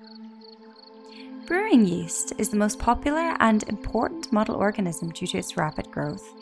Brewing 1.45 1.85
yeast 1.85 2.33
is 2.37 2.49
the 2.49 2.57
most 2.57 2.79
popular 2.79 3.35
and 3.39 3.63
important 3.63 4.31
model 4.31 4.55
organism 4.55 5.09
due 5.09 5.27
to 5.27 5.37
its 5.37 5.57
rapid 5.57 5.89
growth, 5.91 6.33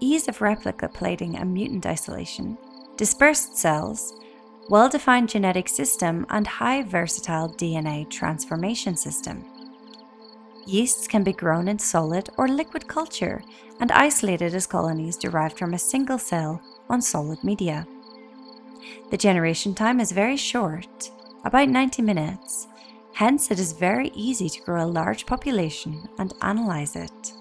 ease 0.00 0.28
of 0.28 0.40
replica 0.40 0.88
plating 0.88 1.36
and 1.36 1.52
mutant 1.52 1.86
isolation, 1.86 2.56
dispersed 2.96 3.56
cells, 3.56 4.14
well 4.68 4.88
defined 4.88 5.28
genetic 5.28 5.68
system, 5.68 6.26
and 6.30 6.46
high 6.46 6.82
versatile 6.82 7.50
DNA 7.50 8.08
transformation 8.10 8.96
system. 8.96 9.44
Yeasts 10.66 11.06
can 11.06 11.22
be 11.22 11.32
grown 11.32 11.68
in 11.68 11.78
solid 11.78 12.28
or 12.36 12.48
liquid 12.48 12.88
culture 12.88 13.40
and 13.78 13.92
isolated 13.92 14.52
as 14.52 14.66
colonies 14.66 15.16
derived 15.16 15.56
from 15.56 15.74
a 15.74 15.78
single 15.78 16.18
cell 16.18 16.60
on 16.88 17.00
solid 17.00 17.42
media. 17.44 17.86
The 19.10 19.16
generation 19.16 19.74
time 19.74 20.00
is 20.00 20.10
very 20.10 20.36
short, 20.36 21.10
about 21.44 21.68
90 21.68 22.02
minutes, 22.02 22.66
hence, 23.12 23.52
it 23.52 23.60
is 23.60 23.72
very 23.72 24.08
easy 24.08 24.48
to 24.48 24.62
grow 24.62 24.84
a 24.84 24.86
large 24.86 25.24
population 25.24 26.08
and 26.18 26.34
analyze 26.42 26.96
it. 26.96 27.32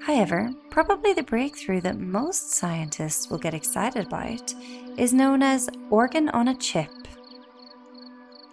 However, 0.00 0.50
probably 0.70 1.12
the 1.12 1.22
breakthrough 1.22 1.82
that 1.82 1.98
most 1.98 2.52
scientists 2.52 3.28
will 3.28 3.38
get 3.38 3.54
excited 3.54 4.06
about 4.06 4.54
is 4.96 5.12
known 5.12 5.42
as 5.42 5.68
organ 5.90 6.30
on 6.30 6.48
a 6.48 6.54
chip 6.54 6.90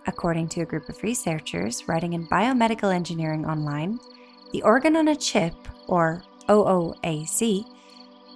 According 0.06 0.50
to 0.50 0.62
a 0.62 0.66
group 0.66 0.90
of 0.90 1.02
researchers 1.02 1.88
writing 1.88 2.14
in 2.14 2.28
Biomedical 2.28 2.94
Engineering 2.94 3.46
Online, 3.46 4.00
the 4.52 4.62
organ 4.64 4.98
on 4.98 5.08
a 5.08 5.16
chip, 5.16 5.56
or 5.88 6.24
OOAC, 6.50 7.66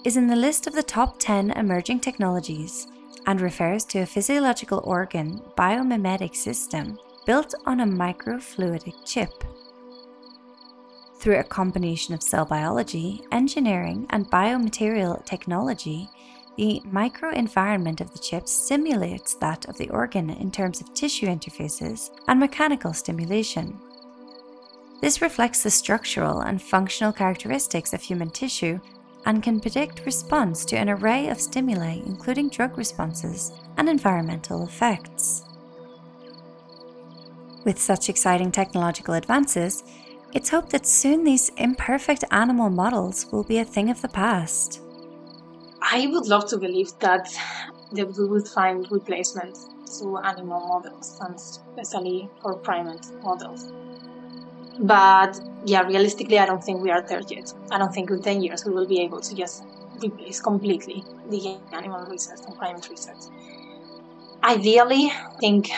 is 0.05 0.15
in 0.15 0.27
the 0.27 0.35
list 0.35 0.67
of 0.67 0.73
the 0.73 0.83
top 0.83 1.19
10 1.19 1.51
emerging 1.51 1.99
technologies 1.99 2.87
and 3.25 3.41
refers 3.41 3.83
to 3.85 3.99
a 3.99 4.05
physiological 4.05 4.81
organ 4.85 5.41
biomimetic 5.57 6.35
system 6.35 6.97
built 7.25 7.53
on 7.65 7.81
a 7.81 7.85
microfluidic 7.85 8.95
chip. 9.05 9.43
Through 11.19 11.39
a 11.39 11.43
combination 11.43 12.13
of 12.13 12.23
cell 12.23 12.45
biology, 12.45 13.25
engineering, 13.33 14.07
and 14.11 14.31
biomaterial 14.31 15.25
technology, 15.25 16.09
the 16.57 16.81
microenvironment 16.87 18.01
of 18.01 18.11
the 18.11 18.19
chip 18.19 18.47
simulates 18.47 19.35
that 19.35 19.65
of 19.69 19.77
the 19.77 19.89
organ 19.91 20.31
in 20.31 20.51
terms 20.51 20.81
of 20.81 20.93
tissue 20.93 21.27
interfaces 21.27 22.09
and 22.27 22.39
mechanical 22.39 22.93
stimulation. 22.93 23.79
This 24.99 25.21
reflects 25.21 25.61
the 25.61 25.69
structural 25.69 26.41
and 26.41 26.59
functional 26.59 27.13
characteristics 27.13 27.93
of 27.93 28.01
human 28.01 28.31
tissue 28.31 28.79
and 29.27 29.43
can 29.43 29.59
predict 29.59 30.05
response 30.05 30.65
to 30.65 30.77
an 30.77 30.89
array 30.89 31.27
of 31.27 31.39
stimuli, 31.39 31.99
including 32.05 32.49
drug 32.49 32.77
responses 32.77 33.51
and 33.77 33.87
environmental 33.87 34.65
effects. 34.65 35.43
With 37.65 37.77
such 37.77 38.09
exciting 38.09 38.51
technological 38.51 39.13
advances, 39.13 39.83
it's 40.33 40.49
hoped 40.49 40.71
that 40.71 40.87
soon 40.87 41.23
these 41.23 41.49
imperfect 41.57 42.23
animal 42.31 42.69
models 42.69 43.27
will 43.31 43.43
be 43.43 43.59
a 43.59 43.65
thing 43.65 43.89
of 43.91 44.01
the 44.01 44.07
past. 44.07 44.81
I 45.89 46.07
would 46.07 46.27
love 46.27 46.47
to 46.49 46.57
believe 46.57 46.91
that 46.99 47.29
that 47.93 48.17
we 48.17 48.25
would 48.27 48.45
find 48.45 48.85
replacements 48.91 49.69
to 49.99 50.17
animal 50.17 50.59
models 50.67 51.17
and 51.21 51.35
especially 51.35 52.29
for 52.41 52.55
primate 52.55 53.05
models. 53.23 53.71
But 54.79 55.39
yeah, 55.65 55.83
realistically, 55.83 56.39
I 56.39 56.45
don't 56.45 56.61
think 56.61 56.81
we 56.81 56.91
are 56.91 57.01
there 57.01 57.21
yet. 57.29 57.53
I 57.71 57.77
don't 57.77 57.93
think 57.93 58.09
in 58.09 58.21
10 58.21 58.43
years 58.43 58.65
we 58.65 58.73
will 58.73 58.85
be 58.85 58.99
able 58.99 59.21
to 59.21 59.33
just 59.33 59.63
replace 60.03 60.41
completely 60.41 61.05
the 61.29 61.57
animal 61.71 62.05
research 62.07 62.41
and 62.45 62.57
primate 62.57 62.89
research. 62.89 63.23
Ideally, 64.43 65.09
I 65.09 65.37
think 65.39 65.69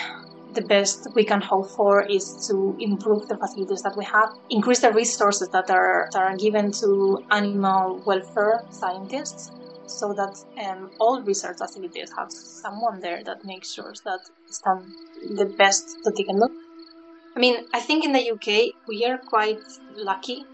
the 0.54 0.62
best 0.62 1.08
we 1.13 1.24
can 1.24 1.41
hope 1.41 1.69
for 1.69 2.02
is 2.02 2.48
to 2.48 2.76
improve 2.80 3.28
the 3.28 3.38
facilities 3.38 3.84
that 3.84 3.95
we 3.95 4.06
have, 4.06 4.30
increase 4.50 4.80
the 4.80 4.91
resources 4.91 5.50
that 5.50 5.69
are, 5.69 6.10
that 6.12 6.24
are 6.24 6.36
given 6.36 6.72
to 6.82 7.24
animal 7.30 8.02
welfare 8.06 8.63
scientists, 8.72 9.52
so 9.89 10.13
that 10.13 10.43
um, 10.63 10.91
all 10.99 11.21
research 11.21 11.58
facilities 11.58 12.12
have 12.17 12.32
someone 12.32 12.99
there 12.99 13.23
that 13.23 13.43
makes 13.45 13.73
sure 13.73 13.93
that 14.06 14.19
it's 14.47 14.62
done 14.62 14.93
the 15.36 15.45
best 15.45 15.97
that 16.04 16.15
they 16.15 16.23
can 16.23 16.38
do. 16.38 16.49
I 17.36 17.39
mean, 17.39 17.65
I 17.73 17.80
think 17.80 18.06
in 18.06 18.12
the 18.12 18.32
UK 18.32 18.73
we 18.88 19.06
are 19.06 19.17
quite 19.17 19.60
lucky 19.95 20.45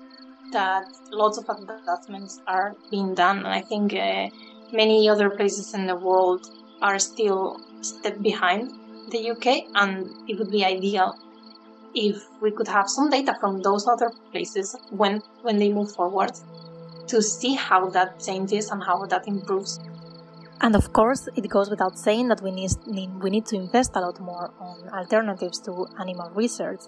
that 0.52 0.86
lots 1.12 1.38
of 1.38 1.50
advancements 1.50 2.41
are 2.48 2.76
being 2.91 3.15
done, 3.15 3.39
and 3.39 3.48
I 3.48 3.62
think 3.62 3.93
uh, 3.93 4.30
many 4.71 5.10
other 5.10 5.30
places 5.30 5.74
in 5.74 5.88
the 5.88 5.95
world 5.95 6.48
are 6.82 7.00
still 7.00 7.60
a 7.80 7.84
step 7.84 8.21
behind 8.21 8.71
the 9.12 9.32
UK, 9.32 9.65
and 9.76 10.10
it 10.28 10.38
would 10.38 10.52
be 10.52 10.63
ideal 10.63 11.17
if 11.95 12.17
we 12.41 12.52
could 12.52 12.67
have 12.67 12.89
some 12.89 13.10
data 13.10 13.36
from 13.39 13.62
those 13.62 13.88
other 13.88 14.12
places 14.32 14.76
when 14.89 15.21
when 15.41 15.58
they 15.58 15.71
move 15.71 15.91
forward 15.91 16.32
to 17.08 17.22
see 17.22 17.54
how 17.54 17.89
that 17.89 18.20
changes 18.20 18.70
and 18.70 18.84
how 18.84 19.06
that 19.06 19.28
improves. 19.28 19.80
And 20.62 20.76
of 20.76 20.94
course, 20.94 21.28
it 21.36 21.50
goes 21.50 21.70
without 21.70 21.98
saying 21.98 22.30
that 22.30 22.41
we 22.41 22.52
need, 22.52 22.72
we 22.86 23.30
need 23.30 23.46
to 23.48 23.56
invest 23.56 23.91
a 23.96 24.00
lot 24.00 24.20
more 24.20 24.52
on 24.60 24.89
alternatives 24.89 25.60
to 25.62 25.88
animal 26.00 26.32
research. 26.34 26.82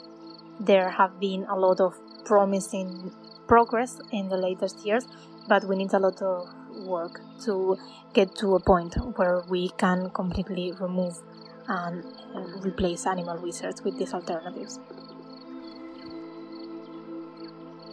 There 0.59 0.89
have 0.89 1.19
been 1.19 1.45
a 1.49 1.55
lot 1.55 1.79
of 1.79 1.95
promising 2.25 3.11
progress 3.47 3.99
in 4.11 4.29
the 4.29 4.37
latest 4.37 4.85
years, 4.85 5.05
but 5.47 5.63
we 5.65 5.75
need 5.75 5.93
a 5.93 5.99
lot 5.99 6.21
of 6.21 6.47
work 6.85 7.21
to 7.41 7.77
get 8.13 8.35
to 8.35 8.55
a 8.55 8.59
point 8.59 8.95
where 9.17 9.43
we 9.49 9.69
can 9.77 10.09
completely 10.11 10.71
remove 10.79 11.17
and 11.67 12.03
replace 12.63 13.05
animal 13.05 13.37
research 13.37 13.75
with 13.83 13.97
these 13.97 14.13
alternatives. 14.13 14.79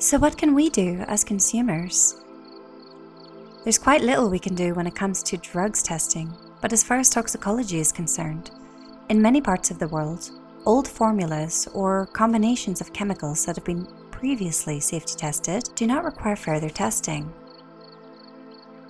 So, 0.05 0.19
what 0.19 0.37
can 0.37 0.55
we 0.55 0.69
do 0.69 1.03
as 1.09 1.25
consumers? 1.25 2.21
There's 3.63 3.79
quite 3.79 4.03
little 4.03 4.29
we 4.29 4.39
can 4.39 4.55
do 4.55 4.75
when 4.75 4.87
it 4.87 4.95
comes 4.95 5.23
to 5.23 5.39
drugs 5.39 5.83
testing, 5.83 6.31
but 6.61 6.75
as 6.75 6.85
far 6.85 6.99
as 6.99 7.09
toxicology 7.09 7.79
is 7.79 7.91
concerned, 7.91 8.51
in 9.09 9.23
many 9.23 9.41
parts 9.41 9.71
of 9.71 9.79
the 9.79 9.89
world, 9.89 10.31
old 10.67 10.87
formulas 10.87 11.67
or 11.73 12.05
combinations 12.13 12.83
of 12.83 12.93
chemicals 12.93 13.47
that 13.47 13.57
have 13.57 13.65
been 13.65 13.89
previously 14.11 14.79
safety 14.79 15.15
tested 15.17 15.71
do 15.75 15.87
not 15.87 16.05
require 16.05 16.37
further 16.37 16.69
testing. 16.69 17.33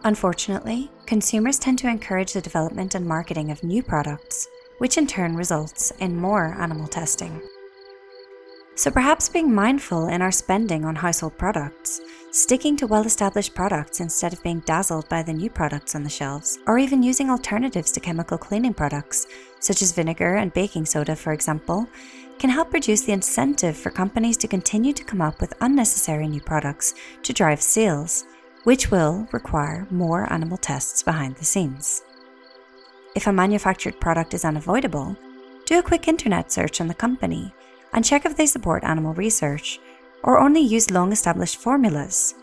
Unfortunately, 0.03 0.90
consumers 1.07 1.61
tend 1.61 1.79
to 1.79 1.88
encourage 1.88 2.33
the 2.33 2.40
development 2.40 2.96
and 2.96 3.07
marketing 3.07 3.53
of 3.53 3.62
new 3.62 3.85
products, 3.85 4.48
which 4.79 4.98
in 4.98 5.07
turn 5.07 5.37
results 5.37 5.92
in 6.00 6.20
more 6.20 6.61
animal 6.61 6.88
testing. 6.88 7.40
So 8.77 8.91
perhaps 8.91 9.29
being 9.29 9.55
mindful 9.55 10.09
in 10.09 10.21
our 10.21 10.33
spending 10.33 10.85
on 10.85 10.97
household 10.97 11.39
products, 11.39 12.01
sticking 12.33 12.77
to 12.79 12.89
well 12.89 13.07
established 13.07 13.55
products 13.55 14.01
instead 14.01 14.33
of 14.33 14.43
being 14.43 14.61
dazzled 14.61 15.09
by 15.09 15.23
the 15.23 15.33
new 15.33 15.49
products 15.49 15.95
on 15.95 16.03
the 16.03 16.11
shelves, 16.11 16.59
or 16.67 16.77
even 16.79 17.01
using 17.01 17.31
alternatives 17.31 17.93
to 17.93 18.01
chemical 18.01 18.37
cleaning 18.37 18.75
products, 18.75 19.29
such 19.61 19.81
as 19.81 19.93
vinegar 19.93 20.35
and 20.37 20.53
baking 20.55 20.87
soda, 20.87 21.15
for 21.15 21.33
example, 21.33 21.87
can 22.41 22.51
help 22.51 22.73
reduce 22.73 23.03
the 23.03 23.13
incentive 23.13 23.77
for 23.77 23.91
companies 23.91 24.37
to 24.39 24.49
continue 24.49 24.93
to 24.93 25.05
come 25.05 25.21
up 25.21 25.41
with 25.41 25.55
unnecessary 25.61 26.27
new 26.27 26.41
products 26.41 26.95
to 27.23 27.33
drive 27.33 27.63
sales, 27.63 28.25
which 28.65 28.91
will 28.91 29.29
require 29.31 29.87
more 29.91 30.31
animal 30.33 30.59
tests 30.59 31.01
behind 31.01 31.37
the 31.37 31.45
scenes. 31.45 32.03
If 33.15 33.29
a 33.29 33.33
manufactured 33.33 34.01
product 34.01 34.35
is 34.35 34.45
unavoidable, 34.45 35.17
do 35.65 35.79
a 35.79 35.83
quick 35.83 36.09
internet 36.09 36.51
search 36.51 36.81
on 36.81 36.89
the 36.89 36.95
company 36.95 37.55
and 37.94 38.04
check 38.04 38.26
if 38.26 38.37
they 38.37 38.46
support 38.46 38.85
animal 38.85 39.14
research 39.14 39.80
or 40.22 40.38
only 40.38 40.61
use 40.61 40.90
long 40.90 41.12
established 41.12 41.57
formulas. 41.57 42.35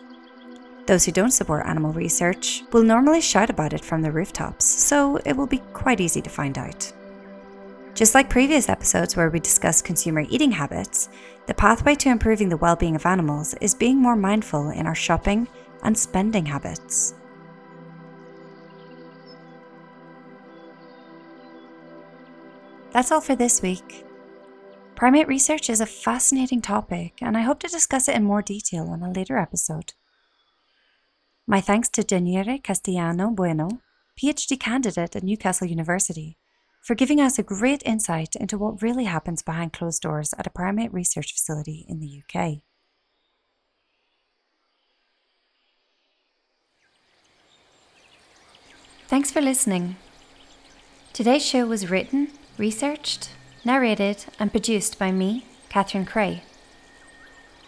Those 0.87 1.05
who 1.05 1.11
don't 1.11 1.31
support 1.31 1.65
animal 1.65 1.93
research 1.93 2.63
will 2.71 2.83
normally 2.83 3.21
shout 3.21 3.49
about 3.49 3.73
it 3.73 3.85
from 3.85 4.01
the 4.01 4.11
rooftops, 4.11 4.65
so 4.65 5.17
it 5.25 5.35
will 5.37 5.47
be 5.47 5.59
quite 5.73 6.01
easy 6.01 6.21
to 6.21 6.29
find 6.29 6.57
out. 6.57 6.91
Just 7.93 8.15
like 8.15 8.29
previous 8.29 8.69
episodes 8.69 9.15
where 9.15 9.29
we 9.29 9.39
discuss 9.39 9.81
consumer 9.81 10.25
eating 10.29 10.51
habits, 10.51 11.09
the 11.45 11.53
pathway 11.53 11.95
to 11.95 12.09
improving 12.09 12.49
the 12.49 12.57
well 12.57 12.75
being 12.75 12.95
of 12.95 13.05
animals 13.05 13.53
is 13.61 13.75
being 13.75 14.01
more 14.01 14.15
mindful 14.15 14.69
in 14.69 14.87
our 14.87 14.95
shopping 14.95 15.47
and 15.83 15.97
spending 15.97 16.45
habits. 16.45 17.13
That's 22.91 23.11
all 23.11 23.21
for 23.21 23.35
this 23.35 23.61
week. 23.61 24.05
Primate 25.01 25.27
research 25.27 25.67
is 25.67 25.81
a 25.81 25.87
fascinating 25.87 26.61
topic, 26.61 27.13
and 27.23 27.35
I 27.35 27.41
hope 27.41 27.59
to 27.61 27.67
discuss 27.67 28.07
it 28.07 28.13
in 28.13 28.23
more 28.23 28.43
detail 28.43 28.87
on 28.89 29.01
a 29.01 29.11
later 29.11 29.39
episode. 29.39 29.93
My 31.47 31.59
thanks 31.59 31.89
to 31.89 32.03
Janire 32.03 32.63
Castellano 32.63 33.31
Bueno, 33.31 33.81
PhD 34.15 34.59
candidate 34.59 35.15
at 35.15 35.23
Newcastle 35.23 35.65
University, 35.65 36.37
for 36.83 36.93
giving 36.93 37.19
us 37.19 37.39
a 37.39 37.41
great 37.41 37.81
insight 37.83 38.35
into 38.35 38.59
what 38.59 38.83
really 38.83 39.05
happens 39.05 39.41
behind 39.41 39.73
closed 39.73 40.03
doors 40.03 40.35
at 40.37 40.45
a 40.45 40.51
primate 40.51 40.93
research 40.93 41.33
facility 41.33 41.83
in 41.89 41.99
the 41.99 42.21
UK. 42.21 42.61
Thanks 49.07 49.31
for 49.31 49.41
listening. 49.41 49.95
Today's 51.11 51.43
show 51.43 51.65
was 51.65 51.89
written, 51.89 52.27
researched, 52.59 53.31
narrated 53.63 54.25
and 54.39 54.51
produced 54.51 54.97
by 54.97 55.11
me, 55.11 55.45
Catherine 55.69 56.05
Cray. 56.05 56.43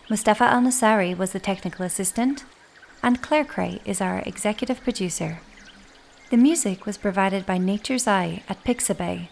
Mustafa 0.10 0.44
Al 0.44 0.62
Nasari 0.62 1.18
was 1.18 1.32
the 1.32 1.40
technical 1.40 1.86
assistant, 1.86 2.44
and 3.02 3.22
Claire 3.22 3.46
Cray 3.46 3.82
is 3.86 4.02
our 4.02 4.20
executive 4.26 4.82
producer. 4.84 5.40
The 6.30 6.38
music 6.38 6.86
was 6.86 6.98
provided 6.98 7.46
by 7.46 7.58
Nature's 7.58 8.08
Eye 8.08 8.44
at 8.50 8.64
Pixabay. 8.64 9.28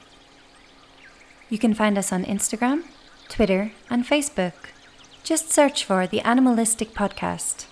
You 1.50 1.58
can 1.58 1.74
find 1.74 1.98
us 1.98 2.14
on 2.14 2.24
Instagram, 2.26 2.84
Twitter, 3.28 3.72
and 3.90 4.06
Facebook. 4.06 4.54
Just 5.24 5.52
search 5.52 5.84
for 5.84 6.08
the 6.08 6.22
Animalistic 6.22 6.94
Podcast. 6.94 7.66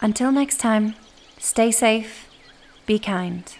Until 0.00 0.32
next 0.32 0.58
time, 0.58 0.94
stay 1.38 1.70
safe, 1.70 2.28
be 2.86 2.98
kind. 2.98 3.54